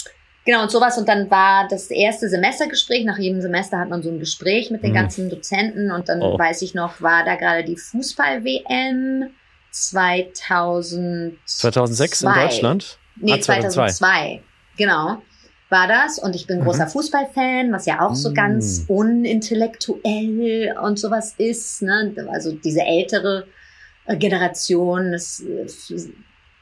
[0.45, 0.99] genau, und sowas.
[0.99, 3.05] Und dann war das erste Semestergespräch.
[3.07, 4.97] Nach jedem Semester hat man so ein Gespräch mit den mhm.
[4.97, 5.91] ganzen Dozenten.
[5.91, 6.39] Und dann oh.
[6.39, 9.31] weiß ich noch, war da gerade die Fußball-WM
[9.73, 12.99] 2000 2006 in Deutschland?
[13.17, 14.43] Nee, ah, 2002.
[14.77, 15.23] Genau.
[15.69, 16.19] War das.
[16.19, 16.65] Und ich bin mhm.
[16.65, 18.35] großer Fußballfan, was ja auch so mm.
[18.35, 21.81] ganz unintellektuell und sowas ist.
[21.81, 22.15] Ne?
[22.31, 23.47] Also diese ältere
[24.05, 25.43] äh, Generation, das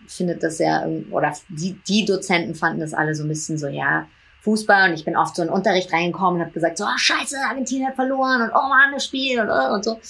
[0.06, 4.06] findet das ja, oder die, die Dozenten fanden das alle so ein bisschen so, ja,
[4.42, 7.36] Fußball und ich bin oft so in Unterricht reingekommen und habe gesagt, so, oh, scheiße,
[7.48, 10.00] Argentinien hat verloren und oh Mann, das Spiel und, äh, und so.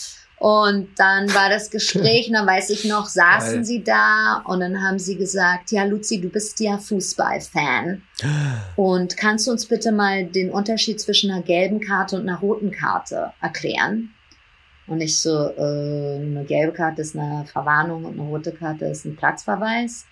[0.40, 3.64] Und dann war das Gespräch, und dann weiß ich noch, saßen Geil.
[3.64, 8.00] sie da und dann haben sie gesagt, ja, Luzi, du bist ja Fußballfan.
[8.76, 12.70] Und kannst du uns bitte mal den Unterschied zwischen einer gelben Karte und einer roten
[12.70, 14.14] Karte erklären?
[14.86, 19.04] Und ich so, äh, eine gelbe Karte ist eine Verwarnung und eine rote Karte ist
[19.04, 20.06] ein Platzverweis.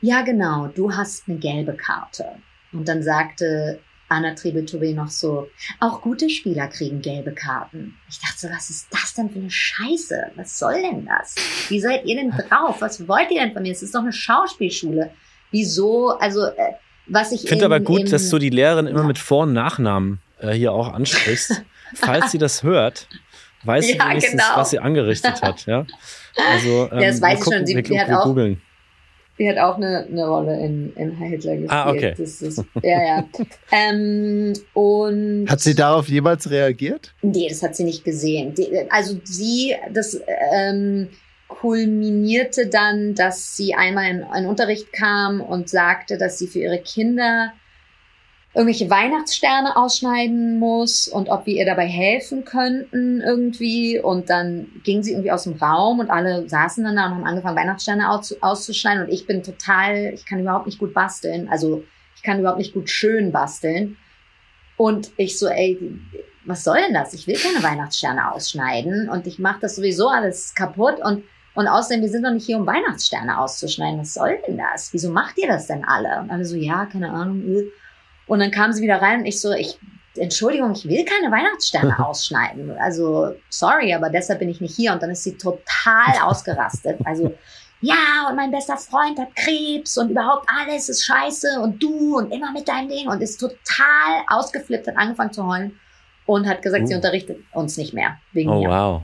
[0.00, 2.36] Ja, genau, du hast eine gelbe Karte.
[2.72, 5.48] Und dann sagte Anna Trebetouré noch so,
[5.80, 7.96] auch gute Spieler kriegen gelbe Karten.
[8.08, 10.32] Ich dachte so, was ist das denn für eine Scheiße?
[10.36, 11.34] Was soll denn das?
[11.68, 12.80] Wie seid ihr denn drauf?
[12.80, 13.72] Was wollt ihr denn von mir?
[13.72, 15.10] Es ist doch eine Schauspielschule.
[15.50, 16.10] Wieso?
[16.18, 16.74] Also, äh,
[17.06, 17.44] was ich.
[17.44, 19.06] Ich finde aber gut, dass du die Lehrerin immer ja.
[19.06, 21.62] mit Vor- und Nachnamen äh, hier auch ansprichst.
[21.94, 23.08] Falls sie das hört,
[23.64, 24.56] weiß sie ja, wenigstens, genau.
[24.56, 25.66] was sie angerichtet hat.
[25.66, 25.86] Ja,
[26.50, 27.66] also, ähm, ja das weiß ich schon.
[27.66, 28.60] Sie, wir, hat auch, googeln.
[29.38, 31.72] Die hat auch eine, eine Rolle in, in Heil Hitler gespielt.
[31.72, 32.14] Ah, okay.
[32.16, 33.28] Das ist, ja, ja.
[33.72, 37.14] ähm, und hat sie darauf jemals reagiert?
[37.22, 38.54] Nee, das hat sie nicht gesehen.
[38.54, 40.20] Die, also sie, das
[40.52, 41.08] ähm,
[41.48, 46.78] kulminierte dann, dass sie einmal in einen Unterricht kam und sagte, dass sie für ihre
[46.78, 47.52] Kinder
[48.54, 53.98] irgendwelche Weihnachtssterne ausschneiden muss und ob wir ihr dabei helfen könnten irgendwie.
[53.98, 57.24] Und dann ging sie irgendwie aus dem Raum und alle saßen dann da und haben
[57.24, 59.04] angefangen, Weihnachtssterne aus, auszuschneiden.
[59.04, 61.48] Und ich bin total, ich kann überhaupt nicht gut basteln.
[61.48, 61.82] Also
[62.14, 63.96] ich kann überhaupt nicht gut schön basteln.
[64.76, 65.78] Und ich so, ey,
[66.44, 67.12] was soll denn das?
[67.12, 71.24] Ich will keine Weihnachtssterne ausschneiden und ich mache das sowieso alles kaputt und
[71.56, 74.00] und außerdem, wir sind doch nicht hier, um Weihnachtssterne auszuschneiden.
[74.00, 74.92] Was soll denn das?
[74.92, 76.18] Wieso macht ihr das denn alle?
[76.20, 77.44] Und alle so, ja, keine Ahnung.
[77.46, 77.70] Äh.
[78.26, 79.78] Und dann kam sie wieder rein und ich so, ich,
[80.16, 82.70] Entschuldigung, ich will keine Weihnachtssterne ausschneiden.
[82.78, 84.92] Also, sorry, aber deshalb bin ich nicht hier.
[84.92, 86.98] Und dann ist sie total ausgerastet.
[87.04, 87.34] Also,
[87.80, 92.32] ja, und mein bester Freund hat Krebs und überhaupt alles ist scheiße und du und
[92.32, 95.78] immer mit deinem Ding und ist total ausgeflippt, hat angefangen zu heulen
[96.24, 96.86] und hat gesagt, uh.
[96.86, 98.68] sie unterrichtet uns nicht mehr wegen oh, mir.
[98.70, 99.02] wow.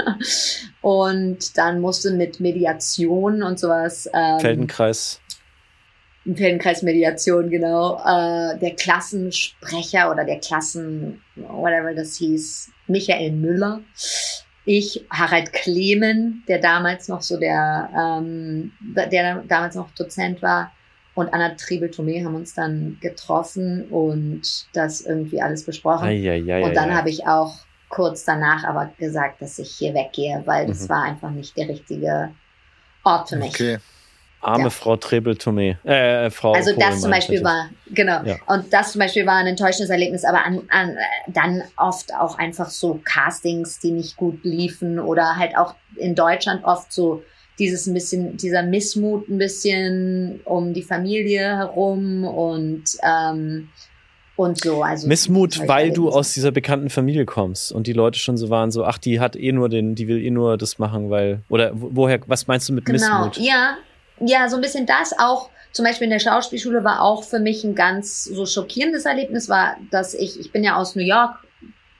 [0.80, 4.08] und dann musste mit Mediation und sowas.
[4.12, 5.20] Ähm, Feldenkreis.
[6.24, 13.80] Feldenkreismediation, genau, äh, der Klassensprecher oder der Klassen, whatever das hieß, Michael Müller.
[14.64, 20.72] Ich, Harald Klemen, der damals noch so der, ähm, der damals noch Dozent war,
[21.14, 24.42] und Anna Triebel-Thomé haben uns dann getroffen und
[24.72, 26.08] das irgendwie alles besprochen.
[26.08, 27.54] Ei, ei, ei, und dann habe ich auch
[27.90, 30.88] kurz danach aber gesagt, dass ich hier weggehe, weil das mhm.
[30.88, 32.30] war einfach nicht der richtige
[33.04, 33.50] Ort für mich.
[33.50, 33.78] Okay.
[34.42, 34.70] Arme ja.
[34.70, 35.76] Frau Trebel-Tomé.
[35.84, 38.22] Äh, Frau also das zum Beispiel war, genau.
[38.24, 38.36] Ja.
[38.46, 40.96] Und das zum Beispiel war ein enttäuschendes Erlebnis, aber an, an,
[41.28, 46.64] dann oft auch einfach so Castings, die nicht gut liefen oder halt auch in Deutschland
[46.64, 47.22] oft so
[47.58, 53.68] dieses ein bisschen, dieser Missmut ein bisschen um die Familie herum und ähm,
[54.34, 54.82] und so.
[54.82, 58.70] Also Missmut, weil du aus dieser bekannten Familie kommst und die Leute schon so waren,
[58.70, 61.70] so, ach, die hat eh nur den, die will eh nur das machen, weil, oder
[61.74, 63.26] woher, was meinst du mit genau.
[63.26, 63.36] Missmut?
[63.36, 63.76] Ja,
[64.26, 65.50] ja, so ein bisschen das auch.
[65.72, 69.76] Zum Beispiel in der Schauspielschule war auch für mich ein ganz so schockierendes Erlebnis, war,
[69.90, 71.36] dass ich, ich bin ja aus New York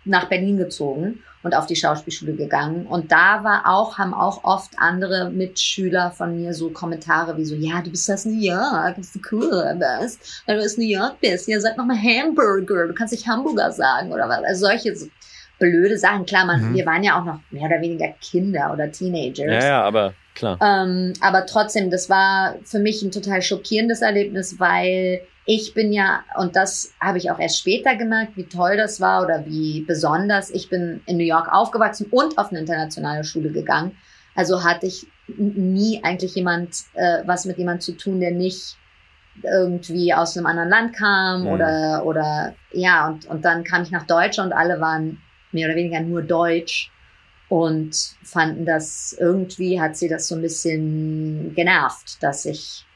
[0.05, 2.87] nach Berlin gezogen und auf die Schauspielschule gegangen.
[2.87, 7.55] Und da war auch, haben auch oft andere Mitschüler von mir so Kommentare wie so,
[7.55, 10.19] ja, du bist aus New York, bist du cool, was?
[10.47, 11.49] Weil du aus New York bist.
[11.49, 14.45] Ja, sag noch mal Hamburger, du kannst nicht Hamburger sagen oder was.
[14.45, 15.07] Also solche so
[15.59, 16.27] blöde Sachen.
[16.27, 16.75] Klar, man, mhm.
[16.75, 19.65] wir waren ja auch noch mehr oder weniger Kinder oder Teenagers.
[19.65, 20.59] Ja, ja, aber Klar.
[20.63, 26.25] Ähm, aber trotzdem, das war für mich ein total schockierendes Erlebnis, weil ich bin ja,
[26.37, 30.51] und das habe ich auch erst später gemerkt, wie toll das war oder wie besonders.
[30.51, 33.97] Ich bin in New York aufgewachsen und auf eine internationale Schule gegangen.
[34.35, 38.77] Also hatte ich nie eigentlich jemand, äh, was mit jemand zu tun, der nicht
[39.43, 41.47] irgendwie aus einem anderen Land kam mhm.
[41.49, 45.21] oder, oder, ja, und, und dann kam ich nach Deutschland und alle waren
[45.51, 46.92] mehr oder weniger nur Deutsch
[47.53, 52.87] und fanden das irgendwie hat sie das so ein bisschen genervt, dass ich,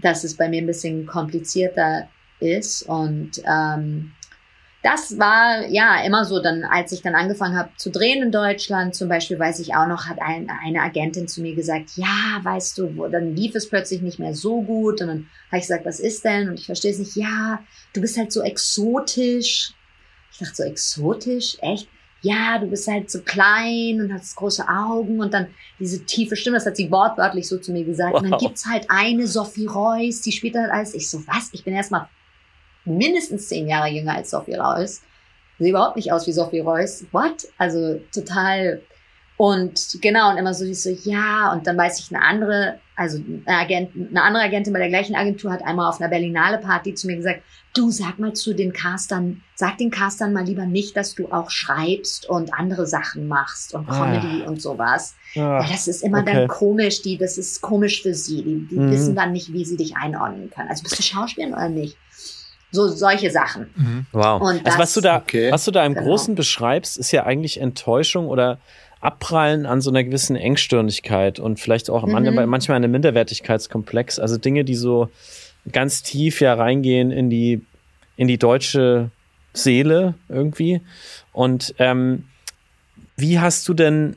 [0.00, 2.08] dass es bei mir ein bisschen komplizierter
[2.40, 4.12] ist und ähm,
[4.82, 8.94] das war ja immer so, dann als ich dann angefangen habe zu drehen in Deutschland,
[8.94, 12.78] zum Beispiel weiß ich auch noch, hat ein, eine Agentin zu mir gesagt, ja, weißt
[12.78, 15.84] du, wo, dann lief es plötzlich nicht mehr so gut und dann habe ich gesagt,
[15.84, 16.48] was ist denn?
[16.48, 17.62] Und ich verstehe es nicht, ja,
[17.92, 19.74] du bist halt so exotisch.
[20.32, 21.88] Ich dachte so exotisch, echt?
[22.22, 25.46] Ja, du bist halt so klein und hast große Augen und dann
[25.78, 28.14] diese tiefe Stimme, das hat sie wortwörtlich so zu mir gesagt.
[28.14, 28.22] Wow.
[28.22, 30.94] Und dann gibt's halt eine Sophie Reuss, die spielt dann alles.
[30.94, 31.50] Ich so, was?
[31.52, 32.08] Ich bin erstmal
[32.84, 35.02] mindestens zehn Jahre jünger als Sophie Reuss.
[35.58, 37.06] Sehe überhaupt nicht aus wie Sophie Reuss.
[37.12, 37.48] What?
[37.58, 38.82] Also total
[39.36, 43.58] und genau, und immer so, so, ja, und dann weiß ich, eine andere, also eine,
[43.58, 47.06] Agent, eine andere Agentin bei der gleichen Agentur hat einmal auf einer Berlinale Party zu
[47.06, 47.42] mir gesagt,
[47.74, 51.50] du sag mal zu den Castern, sag den Castern mal lieber nicht, dass du auch
[51.50, 53.92] schreibst und andere Sachen machst und ah.
[53.92, 54.48] Comedy ah.
[54.48, 55.14] und sowas.
[55.36, 55.60] Ah.
[55.60, 56.32] Weil das ist immer okay.
[56.32, 58.42] dann komisch, die, das ist komisch für sie.
[58.42, 58.90] Die, die mhm.
[58.90, 60.70] wissen dann nicht, wie sie dich einordnen können.
[60.70, 61.98] Also bist du Schauspielerin oder nicht?
[62.72, 63.68] So solche Sachen.
[63.76, 64.06] Mhm.
[64.12, 64.40] Wow.
[64.40, 65.52] Und das, also was du da, okay.
[65.52, 66.06] was du da im genau.
[66.06, 68.58] Großen beschreibst, ist ja eigentlich Enttäuschung oder
[69.06, 72.34] Abprallen an so einer gewissen Engstirnigkeit und vielleicht auch mhm.
[72.48, 74.18] manchmal einem Minderwertigkeitskomplex.
[74.18, 75.08] Also Dinge, die so
[75.72, 77.62] ganz tief ja reingehen in die
[78.16, 79.10] in die deutsche
[79.52, 80.80] Seele irgendwie.
[81.32, 82.24] Und ähm,
[83.16, 84.16] wie hast du denn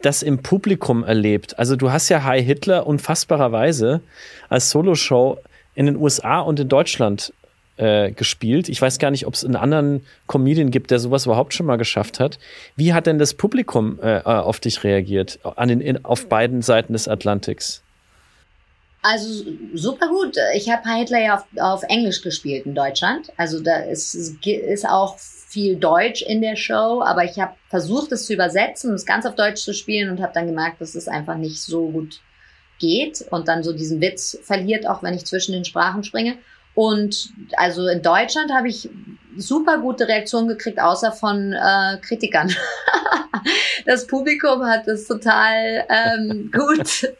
[0.00, 1.58] das im Publikum erlebt?
[1.58, 4.00] Also du hast ja High Hitler unfassbarerweise
[4.48, 5.38] als Soloshow
[5.74, 7.32] in den USA und in Deutschland
[7.76, 8.68] äh, gespielt.
[8.68, 11.76] Ich weiß gar nicht, ob es einen anderen Comedian gibt, der sowas überhaupt schon mal
[11.76, 12.38] geschafft hat.
[12.76, 16.92] Wie hat denn das Publikum äh, auf dich reagiert, an den, in, auf beiden Seiten
[16.92, 17.82] des Atlantiks?
[19.04, 19.44] Also
[19.74, 20.36] super gut.
[20.54, 23.32] Ich habe Hitler ja auf, auf Englisch gespielt in Deutschland.
[23.36, 28.26] Also da ist, ist auch viel Deutsch in der Show, aber ich habe versucht, es
[28.26, 31.36] zu übersetzen es ganz auf Deutsch zu spielen und habe dann gemerkt, dass es einfach
[31.36, 32.20] nicht so gut
[32.78, 36.36] geht und dann so diesen Witz verliert, auch wenn ich zwischen den Sprachen springe.
[36.74, 38.88] Und also in Deutschland habe ich
[39.36, 42.54] super gute Reaktionen gekriegt, außer von äh, Kritikern.
[43.86, 47.10] das Publikum hat es total ähm, gut,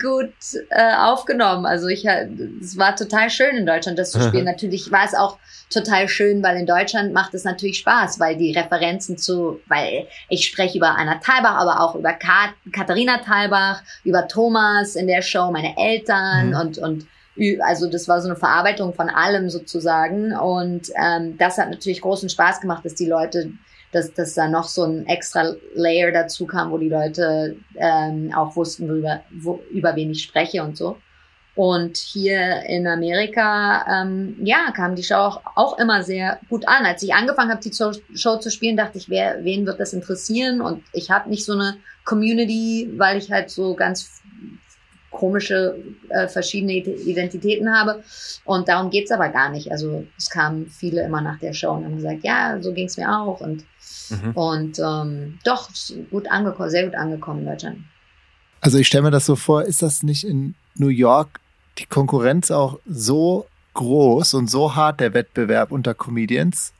[0.00, 0.32] gut
[0.70, 1.66] äh, aufgenommen.
[1.66, 4.44] Also ich, es war total schön in Deutschland, das zu spielen.
[4.44, 5.38] Natürlich war es auch
[5.70, 10.46] total schön, weil in Deutschland macht es natürlich Spaß, weil die Referenzen zu, weil ich
[10.46, 15.50] spreche über Anna Thalbach, aber auch über Kat Katharina Thalbach, über Thomas in der Show,
[15.50, 16.56] meine Eltern mhm.
[16.56, 17.06] und und
[17.62, 20.34] also das war so eine Verarbeitung von allem sozusagen.
[20.36, 23.52] Und ähm, das hat natürlich großen Spaß gemacht, dass die Leute,
[23.92, 28.56] dass, dass da noch so ein extra Layer dazu kam, wo die Leute ähm, auch
[28.56, 30.96] wussten, worüber, wo, über wen ich spreche und so.
[31.56, 36.86] Und hier in Amerika, ähm, ja, kam die Show auch, auch immer sehr gut an.
[36.86, 40.60] Als ich angefangen habe, die Show zu spielen, dachte ich, wer, wen wird das interessieren?
[40.60, 44.19] Und ich habe nicht so eine Community, weil ich halt so ganz
[45.10, 45.76] komische
[46.08, 48.02] äh, verschiedene Identitäten habe.
[48.44, 49.70] Und darum geht's aber gar nicht.
[49.70, 53.10] Also es kamen viele immer nach der Show und haben gesagt, ja, so ging's mir
[53.10, 53.40] auch.
[53.40, 53.64] Und,
[54.10, 54.30] mhm.
[54.34, 55.68] und ähm, doch,
[56.10, 57.78] gut angekommen, sehr gut angekommen in Deutschland.
[58.60, 61.40] Also ich stelle mir das so vor, ist das nicht in New York
[61.78, 66.72] die Konkurrenz auch so groß und so hart, der Wettbewerb unter Comedians?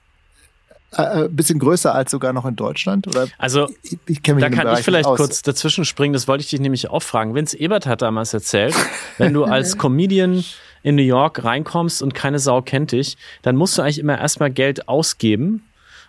[0.97, 3.07] Äh, äh, bisschen größer als sogar noch in Deutschland?
[3.07, 3.29] Oder?
[3.39, 6.13] Also, ich, ich da kann Bereich ich vielleicht kurz dazwischen springen.
[6.13, 7.35] Das wollte ich dich nämlich auch fragen.
[7.35, 8.75] Vince Ebert hat damals erzählt,
[9.17, 10.45] wenn du als Comedian
[10.83, 14.51] in New York reinkommst und keine Sau kennt dich, dann musst du eigentlich immer erstmal
[14.51, 15.63] Geld ausgeben.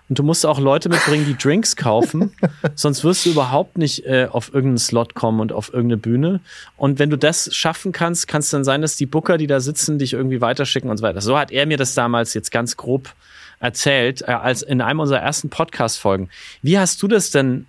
[0.10, 2.36] Und du musst auch Leute mitbringen, die Drinks kaufen.
[2.76, 6.40] sonst wirst du überhaupt nicht äh, auf irgendeinen Slot kommen und auf irgendeine Bühne.
[6.76, 9.60] Und wenn du das schaffen kannst, kann es dann sein, dass die Booker, die da
[9.60, 11.22] sitzen, dich irgendwie weiterschicken und so weiter.
[11.22, 13.14] So hat er mir das damals jetzt ganz grob
[13.62, 16.30] erzählt, äh, als in einem unserer ersten Podcast-Folgen.
[16.62, 17.68] Wie hast du das denn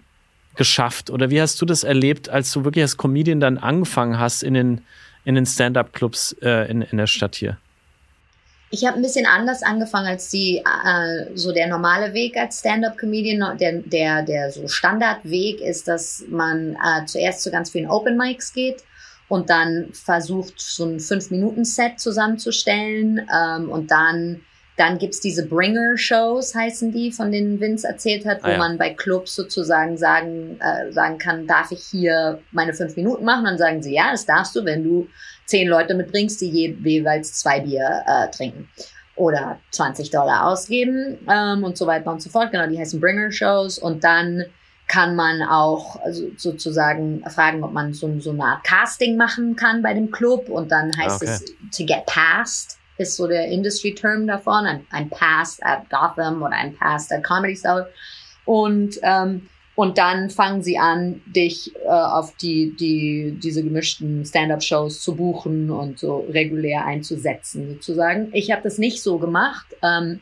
[0.57, 4.43] geschafft oder wie hast du das erlebt, als du wirklich als Comedian dann angefangen hast
[4.43, 4.83] in den,
[5.25, 7.59] in den Stand-up-Clubs äh, in, in der Stadt hier?
[8.75, 13.59] Ich habe ein bisschen anders angefangen als die äh, so der normale Weg als Stand-up-Comedian.
[13.59, 18.55] Der, der, der so Standardweg ist, dass man äh, zuerst zu ganz vielen Open Mics
[18.55, 18.83] geht
[19.29, 24.41] und dann versucht, so ein Fünf-Minuten-Set zusammenzustellen ähm, und dann
[24.83, 28.59] dann gibt's diese Bringer-Shows, heißen die, von denen Vince erzählt hat, wo ah, ja.
[28.59, 33.45] man bei Clubs sozusagen sagen, äh, sagen kann, darf ich hier meine fünf Minuten machen?
[33.45, 35.07] Dann sagen sie, ja, das darfst du, wenn du
[35.47, 38.69] zehn Leute mitbringst, die je, jeweils zwei Bier äh, trinken.
[39.15, 42.51] Oder 20 Dollar ausgeben ähm, und so weiter und so fort.
[42.51, 43.79] Genau, die heißen Bringer-Shows.
[43.79, 44.47] Und dann
[44.89, 49.81] kann man auch also sozusagen fragen, ob man so, so eine Art Casting machen kann
[49.81, 50.49] bei dem Club.
[50.49, 51.31] Und dann heißt okay.
[51.31, 56.53] es to get past ist so der Industry-Term davon, ein, ein Past at Gotham oder
[56.53, 57.87] ein Past at Comedy Cell.
[58.45, 65.01] Und, ähm, und dann fangen sie an, dich äh, auf die, die, diese gemischten Stand-up-Shows
[65.01, 68.29] zu buchen und so regulär einzusetzen, sozusagen.
[68.33, 69.67] Ich habe das nicht so gemacht.
[69.83, 70.21] Ähm,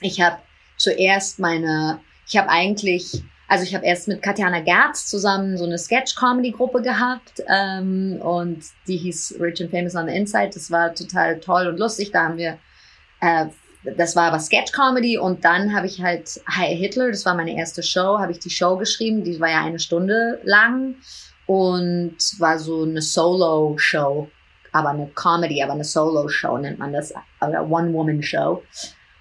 [0.00, 0.38] ich habe
[0.76, 5.78] zuerst meine, ich habe eigentlich also ich habe erst mit Katjana Gerz zusammen so eine
[5.78, 10.50] Sketch-Comedy-Gruppe gehabt ähm, und die hieß Rich and Famous on the Inside.
[10.54, 12.10] Das war total toll und lustig.
[12.10, 12.58] Da haben wir,
[13.20, 13.46] äh,
[13.96, 17.82] das war aber Sketch-Comedy und dann habe ich halt Hi Hitler, das war meine erste
[17.84, 19.22] Show, habe ich die Show geschrieben.
[19.22, 20.96] Die war ja eine Stunde lang
[21.46, 24.28] und war so eine Solo-Show,
[24.72, 28.62] aber eine Comedy, aber eine Solo-Show nennt man das, oder One-Woman-Show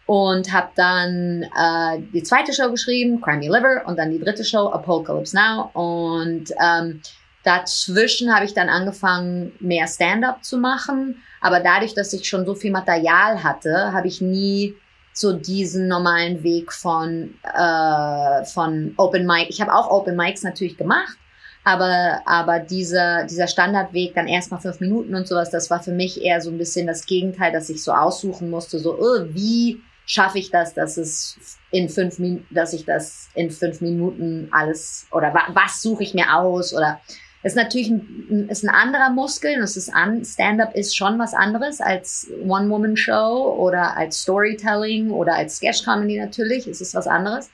[0.05, 4.43] und habe dann äh, die zweite Show geschrieben, Crime Me Liver, und dann die dritte
[4.43, 5.71] Show, Apocalypse Now.
[5.73, 7.01] Und ähm,
[7.43, 11.21] dazwischen habe ich dann angefangen, mehr Stand-up zu machen.
[11.41, 14.75] Aber dadurch, dass ich schon so viel Material hatte, habe ich nie
[15.11, 19.47] so diesen normalen Weg von, äh, von Open Mic.
[19.49, 21.17] Ich habe auch Open Mics natürlich gemacht,
[21.63, 26.21] aber, aber dieser, dieser Standardweg, dann erstmal fünf Minuten und sowas, das war für mich
[26.21, 30.39] eher so ein bisschen das Gegenteil, dass ich so aussuchen musste, so, oh, wie schaffe
[30.39, 35.33] ich das, dass es in fünf Minuten, dass ich das in fünf Minuten alles oder
[35.33, 36.99] wa was suche ich mir aus oder
[37.45, 39.59] ist natürlich ein, ist ein anderer Muskel.
[39.59, 45.57] Das ist an, Stand-up ist schon was anderes als One-Woman-Show oder als Storytelling oder als
[45.57, 46.65] Sketch-Comedy natürlich.
[46.65, 47.51] Es ist was anderes.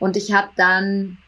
[0.00, 1.18] Und ich habe dann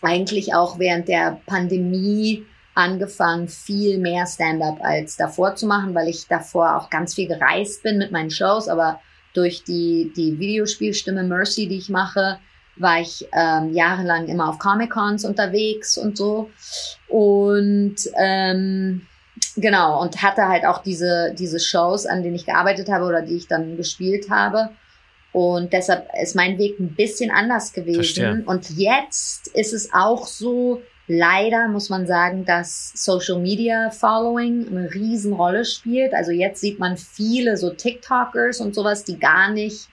[0.00, 6.26] eigentlich auch während der Pandemie angefangen, viel mehr Stand-up als davor zu machen, weil ich
[6.28, 9.00] davor auch ganz viel gereist bin mit meinen Shows, aber
[9.34, 12.38] durch die, die Videospielstimme Mercy, die ich mache,
[12.76, 16.50] war ich ähm, jahrelang immer auf Comic-Cons unterwegs und so.
[17.08, 19.06] Und ähm,
[19.56, 23.36] genau, und hatte halt auch diese, diese Shows, an denen ich gearbeitet habe oder die
[23.36, 24.70] ich dann gespielt habe.
[25.32, 27.96] Und deshalb ist mein Weg ein bisschen anders gewesen.
[27.96, 28.42] Verstehe.
[28.44, 34.92] Und jetzt ist es auch so, leider muss man sagen, dass Social Media Following eine
[34.92, 36.14] Riesenrolle spielt.
[36.14, 39.88] Also jetzt sieht man viele so TikTokers und sowas, die gar nicht,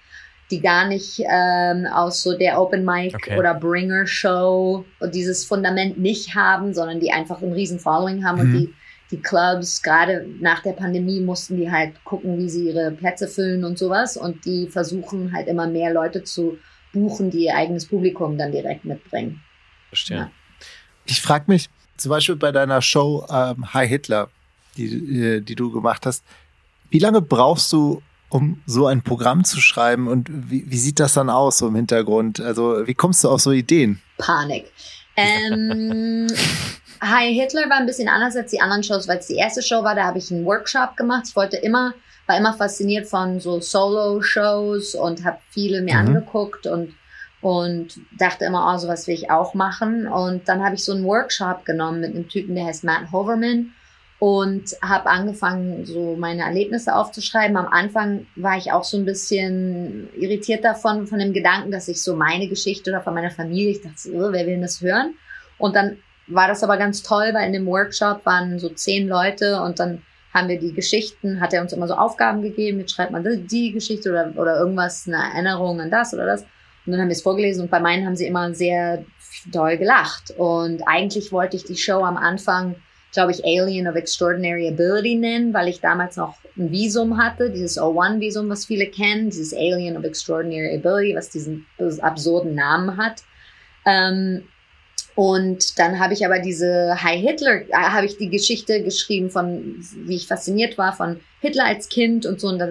[0.52, 3.38] die gar nicht ähm, aus so der Open Mic okay.
[3.38, 8.42] oder Bringer Show dieses Fundament nicht haben, sondern die einfach ein riesen Following haben mhm.
[8.42, 8.74] und die
[9.12, 13.64] die Clubs, gerade nach der Pandemie, mussten die halt gucken, wie sie ihre Plätze füllen
[13.64, 14.18] und sowas.
[14.18, 16.60] Und die versuchen halt immer mehr Leute zu
[16.94, 19.42] buchen, die ihr eigenes Publikum dann direkt mitbringen.
[19.88, 20.18] Verstehe.
[20.18, 20.32] Ja.
[21.10, 24.30] Ich frage mich zum Beispiel bei deiner Show ähm, Hi Hitler,
[24.78, 24.86] die,
[25.22, 26.24] äh, die du gemacht hast,
[26.92, 31.14] wie lange brauchst du, um so ein Programm zu schreiben und wie, wie sieht das
[31.14, 32.40] dann aus so im Hintergrund?
[32.40, 34.02] Also wie kommst du auf so Ideen?
[34.20, 34.72] Panik.
[35.16, 36.28] Ähm,
[37.02, 39.84] Hi Hitler war ein bisschen anders als die anderen Shows, weil es die erste Show
[39.84, 41.24] war, da habe ich einen Workshop gemacht.
[41.28, 41.94] Ich wollte immer,
[42.28, 46.08] war immer fasziniert von so Solo-Shows und habe viele mir mhm.
[46.08, 46.94] angeguckt und
[47.42, 50.08] und dachte immer, oh, sowas will ich auch machen.
[50.08, 53.74] Und dann habe ich so einen Workshop genommen mit einem Typen, der heißt Matt Hoverman
[54.20, 57.56] und habe angefangen, so meine Erlebnisse aufzuschreiben.
[57.56, 62.04] Am Anfang war ich auch so ein bisschen irritiert davon, von dem Gedanken, dass ich
[62.04, 65.14] so meine Geschichte oder von meiner Familie, ich dachte, oh, wer will denn das hören?
[65.58, 69.62] Und dann war das aber ganz toll, weil in dem Workshop waren so zehn Leute
[69.62, 70.02] und dann
[70.34, 73.72] haben wir die Geschichten, hat er uns immer so Aufgaben gegeben, jetzt schreibt man die
[73.72, 76.46] Geschichte oder, oder irgendwas, eine Erinnerung an das oder das.
[76.90, 79.06] Und dann haben wir es vorgelesen und bei meinen haben sie immer sehr
[79.52, 80.32] doll gelacht.
[80.38, 82.76] Und eigentlich wollte ich die Show am Anfang,
[83.14, 87.80] glaube ich, Alien of Extraordinary Ability nennen, weil ich damals noch ein Visum hatte, dieses
[87.80, 91.68] O1-Visum, was viele kennen, dieses Alien of Extraordinary Ability, was diesen
[92.02, 93.22] absurden Namen hat.
[93.86, 94.46] Ähm,
[95.14, 99.76] und dann habe ich aber diese Hi Hitler, äh, habe ich die Geschichte geschrieben von,
[100.08, 102.48] wie ich fasziniert war von Hitler als Kind und so.
[102.48, 102.66] Und da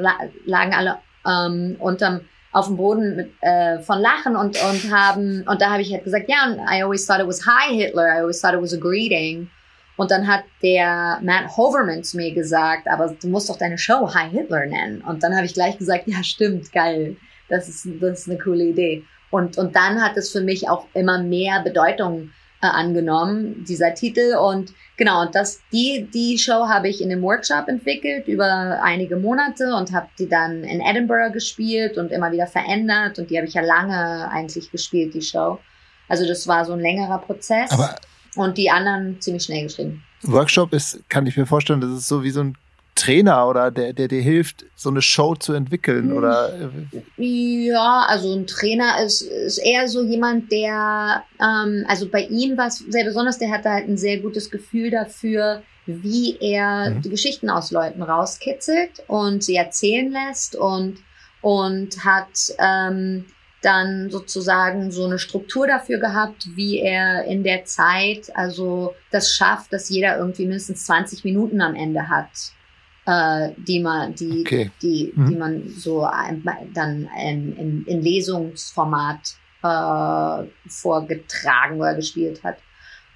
[0.45, 2.23] lagen alle ähm, unterm
[2.59, 6.05] auf dem Boden mit, äh, von Lachen und, und haben, und da habe ich halt
[6.05, 8.75] gesagt, ja, yeah, I always thought it was Hi Hitler, I always thought it was
[8.75, 9.49] a greeting.
[9.97, 14.13] Und dann hat der Matt Hoverman zu mir gesagt, aber du musst doch deine Show
[14.15, 15.03] Hi Hitler nennen.
[15.03, 17.17] Und dann habe ich gleich gesagt, ja, stimmt, geil.
[17.49, 19.05] Das ist, das ist eine coole Idee.
[19.31, 22.31] Und, und dann hat es für mich auch immer mehr Bedeutung
[22.63, 24.37] äh, angenommen, dieser Titel.
[24.37, 29.17] Und genau, und das, die, die Show habe ich in einem Workshop entwickelt über einige
[29.17, 33.19] Monate und habe die dann in Edinburgh gespielt und immer wieder verändert.
[33.19, 35.59] Und die habe ich ja lange eigentlich gespielt, die Show.
[36.09, 37.71] Also das war so ein längerer Prozess.
[37.71, 37.95] Aber
[38.37, 40.03] und die anderen ziemlich schnell geschrieben.
[40.23, 42.57] Workshop ist, kann ich mir vorstellen, das ist so wie so ein
[42.99, 46.71] Trainer oder der, der dir hilft, so eine Show zu entwickeln oder?
[47.17, 52.67] Ja, also ein Trainer ist, ist eher so jemand, der, ähm, also bei ihm war
[52.67, 57.03] es sehr besonders, der hatte halt ein sehr gutes Gefühl dafür, wie er mhm.
[57.03, 60.99] die Geschichten aus Leuten rauskitzelt und sie erzählen lässt und,
[61.41, 63.27] und hat, ähm,
[63.63, 69.73] dann sozusagen so eine Struktur dafür gehabt, wie er in der Zeit also das schafft,
[69.73, 72.53] dass jeder irgendwie mindestens 20 Minuten am Ende hat
[73.09, 74.71] äh, die man, die, okay.
[74.83, 75.27] die, mhm.
[75.31, 76.45] die man so ein,
[76.75, 82.59] dann in, in, in Lesungsformat äh, vorgetragen oder gespielt hat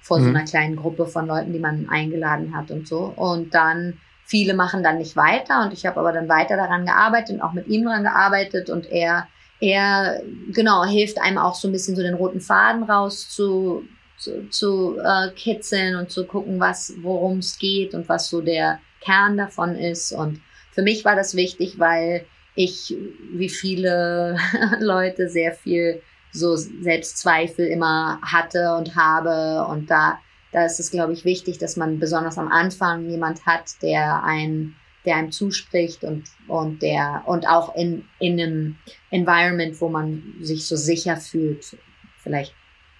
[0.01, 0.23] vor mhm.
[0.23, 3.13] so einer kleinen Gruppe von Leuten, die man eingeladen hat und so.
[3.15, 7.35] Und dann viele machen dann nicht weiter und ich habe aber dann weiter daran gearbeitet
[7.35, 9.27] und auch mit ihm daran gearbeitet und er
[9.59, 10.21] er
[10.51, 13.83] genau hilft einem auch so ein bisschen so den roten Faden raus zu
[14.17, 18.79] zu, zu äh, kitzeln und zu gucken, was worum es geht und was so der
[19.03, 20.11] Kern davon ist.
[20.11, 20.41] Und
[20.71, 22.25] für mich war das wichtig, weil
[22.55, 22.95] ich,
[23.31, 24.37] wie viele
[24.79, 26.01] Leute, sehr viel
[26.31, 29.67] so Selbstzweifel immer hatte und habe.
[29.69, 30.19] Und da,
[30.51, 34.75] da ist es, glaube ich, wichtig, dass man besonders am Anfang jemand hat, der ein
[35.05, 38.77] der einem zuspricht und, und der, und auch in, in einem
[39.09, 41.77] Environment, wo man sich so sicher fühlt,
[42.19, 42.53] vielleicht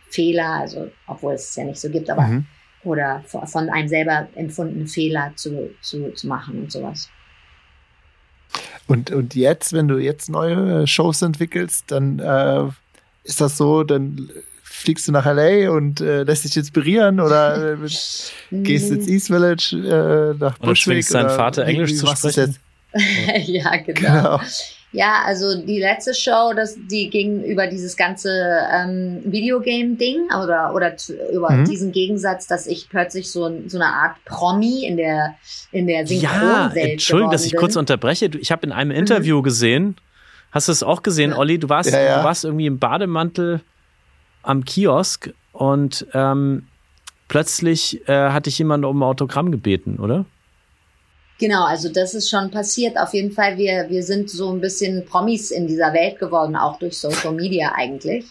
[0.09, 2.45] Fehler, also, obwohl es es ja nicht so gibt, aber mhm
[2.83, 7.09] oder von einem selber empfundene Fehler zu, zu, zu machen und sowas.
[8.87, 12.65] Und, und jetzt, wenn du jetzt neue Shows entwickelst, dann äh,
[13.23, 14.29] ist das so, dann
[14.63, 17.77] fliegst du nach LA und äh, lässt dich inspirieren oder äh,
[18.51, 21.09] gehst ins East Village äh, nach Bushwick?
[21.09, 22.57] Oder deinen Vater Englisch zu sprechen?
[23.45, 23.93] ja, genau.
[23.93, 24.41] genau.
[24.93, 28.29] Ja, also die letzte Show, das, die ging über dieses ganze
[28.71, 30.95] ähm, Videogame-Ding oder, oder
[31.33, 31.65] über mhm.
[31.65, 35.33] diesen Gegensatz, dass ich plötzlich so, so eine Art Promi in der,
[35.71, 37.59] in der Synchronwelt Ja, Entschuldigung, dass ich bin.
[37.59, 38.29] kurz unterbreche.
[38.39, 38.97] Ich habe in einem mhm.
[38.97, 39.43] Interview mhm.
[39.43, 39.95] gesehen,
[40.51, 41.37] hast du es auch gesehen, ja.
[41.37, 41.57] Olli?
[41.57, 42.19] Du warst, ja, ja.
[42.19, 43.61] du warst irgendwie im Bademantel
[44.43, 46.67] am Kiosk und ähm,
[47.29, 50.25] plötzlich äh, hatte ich jemanden um ein Autogramm gebeten, oder?
[51.39, 52.97] Genau, also das ist schon passiert.
[52.97, 56.77] Auf jeden Fall, wir, wir sind so ein bisschen Promis in dieser Welt geworden, auch
[56.77, 58.25] durch Social Media eigentlich.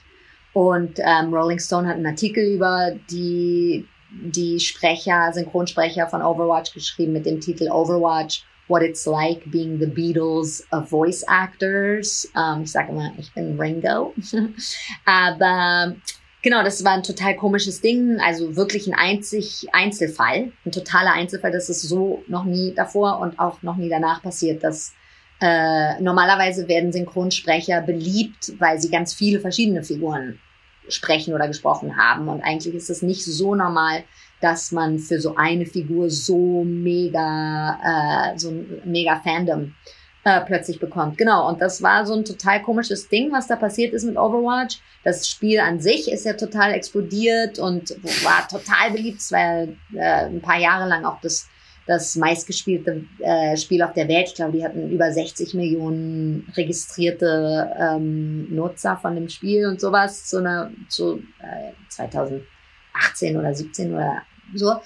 [0.53, 7.13] Und ähm, Rolling Stone hat einen Artikel über die, die Sprecher, Synchronsprecher von Overwatch geschrieben
[7.13, 12.31] mit dem Titel Overwatch, What It's Like Being the Beatles of Voice Actors.
[12.37, 14.15] Ähm, ich sage immer, ich bin Ringo.
[15.05, 15.95] Aber
[16.43, 21.53] Genau, das war ein total komisches Ding, also wirklich ein einzig Einzelfall, ein totaler Einzelfall,
[21.53, 24.93] das ist so noch nie davor und auch noch nie danach passiert, dass
[25.41, 30.41] äh, normalerweise werden Synchronsprecher beliebt, weil sie ganz viele verschiedene Figuren
[30.89, 32.29] sprechen oder gesprochen haben.
[32.29, 34.03] Und eigentlich ist es nicht so normal,
[34.41, 40.79] dass man für so eine Figur so mega, äh, so ein mega Fandom äh, plötzlich
[40.79, 41.19] bekommt.
[41.19, 44.79] Genau, und das war so ein total komisches Ding, was da passiert ist mit Overwatch.
[45.05, 47.91] Das Spiel an sich ist ja total explodiert und
[48.25, 49.21] war total beliebt.
[49.21, 51.49] Es war äh, ein paar Jahre lang auch das,
[51.89, 54.29] das meistgespielte äh, Spiel auf der Welt.
[54.29, 60.31] Ich glaube, die hatten über 60 Millionen registrierte ähm, Nutzer von dem Spiel und sowas.
[60.31, 64.23] So eine, so äh, 2018 oder 17 oder
[64.55, 64.81] so.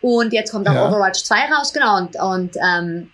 [0.00, 0.88] Und jetzt kommt auch ja.
[0.88, 1.96] Overwatch 2 raus, genau.
[1.96, 3.10] Und, und ähm,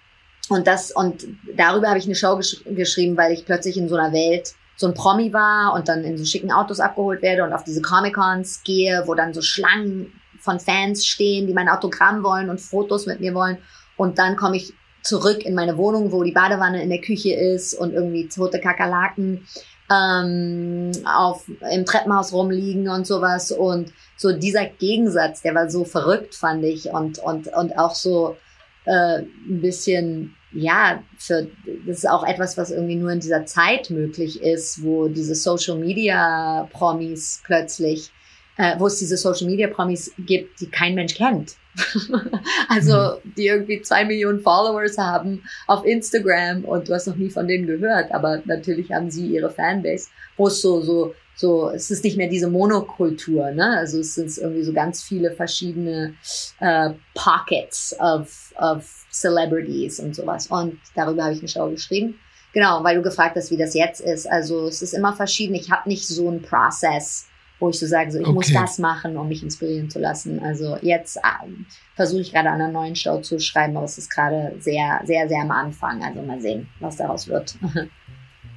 [0.49, 1.27] und das, und
[1.57, 4.89] darüber habe ich eine Show gesch geschrieben, weil ich plötzlich in so einer Welt so
[4.89, 8.63] ein Promi war und dann in so schicken Autos abgeholt werde und auf diese Comic-Cons
[8.65, 13.21] gehe, wo dann so Schlangen von Fans stehen, die mein Autogramm wollen und Fotos mit
[13.21, 13.59] mir wollen.
[13.97, 17.75] Und dann komme ich zurück in meine Wohnung, wo die Badewanne in der Küche ist
[17.75, 19.47] und irgendwie tote Kakerlaken
[19.91, 23.53] ähm, auf, im Treppenhaus rumliegen und sowas.
[23.53, 26.87] Und so dieser Gegensatz, der war so verrückt, fand ich.
[26.87, 28.37] Und, und, und auch so,
[28.85, 31.49] äh, ein bisschen, ja, für,
[31.87, 35.79] das ist auch etwas, was irgendwie nur in dieser Zeit möglich ist, wo diese Social
[35.79, 38.11] Media Promis plötzlich,
[38.57, 41.57] äh, wo es diese Social Media Promis gibt, die kein Mensch kennt.
[42.69, 43.35] also, mhm.
[43.37, 47.67] die irgendwie zwei Millionen Followers haben auf Instagram und du hast noch nie von denen
[47.67, 52.17] gehört, aber natürlich haben sie ihre Fanbase, wo es so, so so, es ist nicht
[52.17, 53.79] mehr diese Monokultur, ne?
[53.79, 56.15] Also es sind irgendwie so ganz viele verschiedene
[56.61, 60.47] äh, Pockets of, of Celebrities und sowas.
[60.47, 62.19] Und darüber habe ich eine Show geschrieben.
[62.53, 64.31] Genau, weil du gefragt hast, wie das jetzt ist.
[64.31, 65.55] Also es ist immer verschieden.
[65.55, 67.27] Ich habe nicht so einen Prozess,
[67.59, 68.35] wo ich so sage, so ich okay.
[68.35, 70.41] muss das machen, um mich inspirieren zu lassen.
[70.41, 71.67] Also jetzt ähm,
[71.97, 75.29] versuche ich gerade an einer neuen Show zu schreiben, aber es ist gerade sehr, sehr,
[75.29, 76.05] sehr am Anfang.
[76.05, 77.57] Also mal sehen, was daraus wird.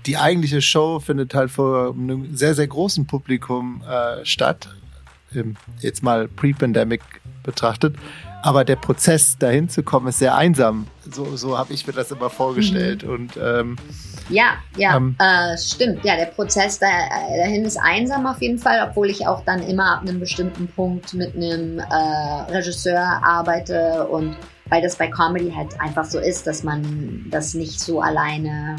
[0.06, 4.70] die eigentliche Show findet halt vor einem sehr, sehr großen Publikum äh, statt.
[5.80, 7.02] Jetzt mal pre-pandemic
[7.44, 7.96] betrachtet.
[8.44, 10.88] Aber der Prozess, dahin zu kommen, ist sehr einsam.
[11.12, 13.04] So, so habe ich mir das immer vorgestellt.
[13.04, 13.10] Mhm.
[13.10, 13.76] Und ähm,
[14.30, 16.06] ja, ja, ähm, äh, stimmt.
[16.06, 16.88] Ja, der Prozess da,
[17.36, 21.14] dahin ist einsam auf jeden Fall, obwohl ich auch dann immer ab einem bestimmten Punkt
[21.14, 24.38] mit einem äh, Regisseur arbeite und
[24.70, 28.76] weil das bei Comedy halt einfach so ist, dass man das nicht so alleine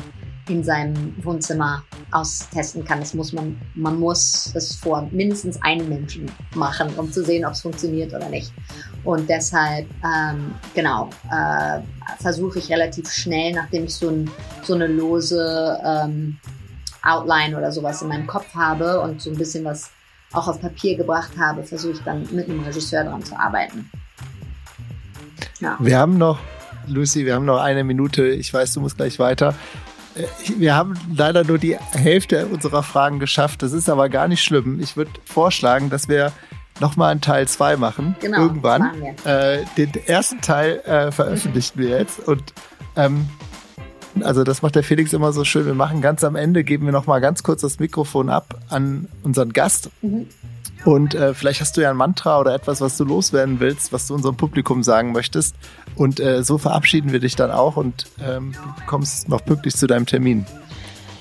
[0.49, 3.01] in seinem Wohnzimmer austesten kann.
[3.01, 7.53] Das muss man, man muss das vor mindestens einem Menschen machen, um zu sehen, ob
[7.53, 8.53] es funktioniert oder nicht.
[9.05, 11.81] Und deshalb, ähm, genau, äh,
[12.21, 14.31] versuche ich relativ schnell, nachdem ich so, ein,
[14.63, 16.39] so eine lose ähm,
[17.03, 19.91] Outline oder sowas in meinem Kopf habe und so ein bisschen was
[20.33, 23.91] auch auf Papier gebracht habe, versuche ich dann mit einem Regisseur dran zu arbeiten.
[25.61, 25.77] Ja.
[25.81, 26.39] Wir haben noch,
[26.87, 28.29] Lucy, wir haben noch eine Minute.
[28.29, 29.55] Ich weiß, du musst gleich weiter.
[30.19, 30.27] Äh,
[30.59, 33.63] wir haben leider nur die Hälfte unserer Fragen geschafft.
[33.63, 34.81] Das ist aber gar nicht schlimm.
[34.81, 36.33] Ich würde vorschlagen, dass wir
[36.81, 38.17] nochmal einen Teil 2 machen.
[38.21, 38.91] Genau, irgendwann.
[39.25, 42.27] Äh, den ersten Teil äh, veröffentlichen wir jetzt.
[42.27, 42.53] Und
[42.97, 43.29] ähm,
[44.21, 45.67] also das macht der Felix immer so schön.
[45.67, 49.53] Wir machen ganz am Ende, geben wir nochmal ganz kurz das Mikrofon ab an unseren
[49.53, 49.91] Gast.
[50.03, 50.27] Mhm.
[50.89, 54.07] Und äh, vielleicht hast du ja ein Mantra oder etwas, was du loswerden willst, was
[54.07, 55.55] du unserem Publikum sagen möchtest.
[55.97, 59.87] Und äh, so verabschieden wir dich dann auch und ähm, du kommst noch pünktlich zu
[59.87, 60.47] deinem Termin.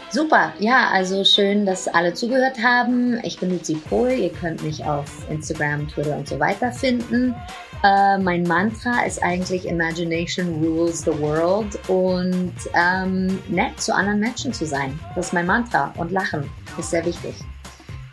[0.09, 3.19] Super, ja, also schön, dass alle zugehört haben.
[3.23, 7.35] Ich bin Lucy Pohl, ihr könnt mich auf Instagram, Twitter und so weiter finden.
[7.83, 14.53] Äh, mein Mantra ist eigentlich Imagination rules the world und ähm, nett zu anderen Menschen
[14.53, 14.97] zu sein.
[15.13, 16.49] Das ist mein Mantra und Lachen
[16.79, 17.35] ist sehr wichtig.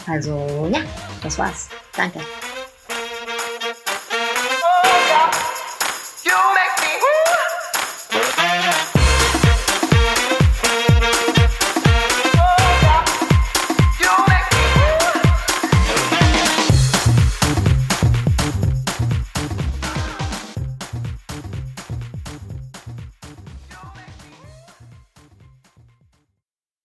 [0.07, 0.81] Also ja,
[1.23, 1.69] das war's.
[1.97, 2.21] Danke.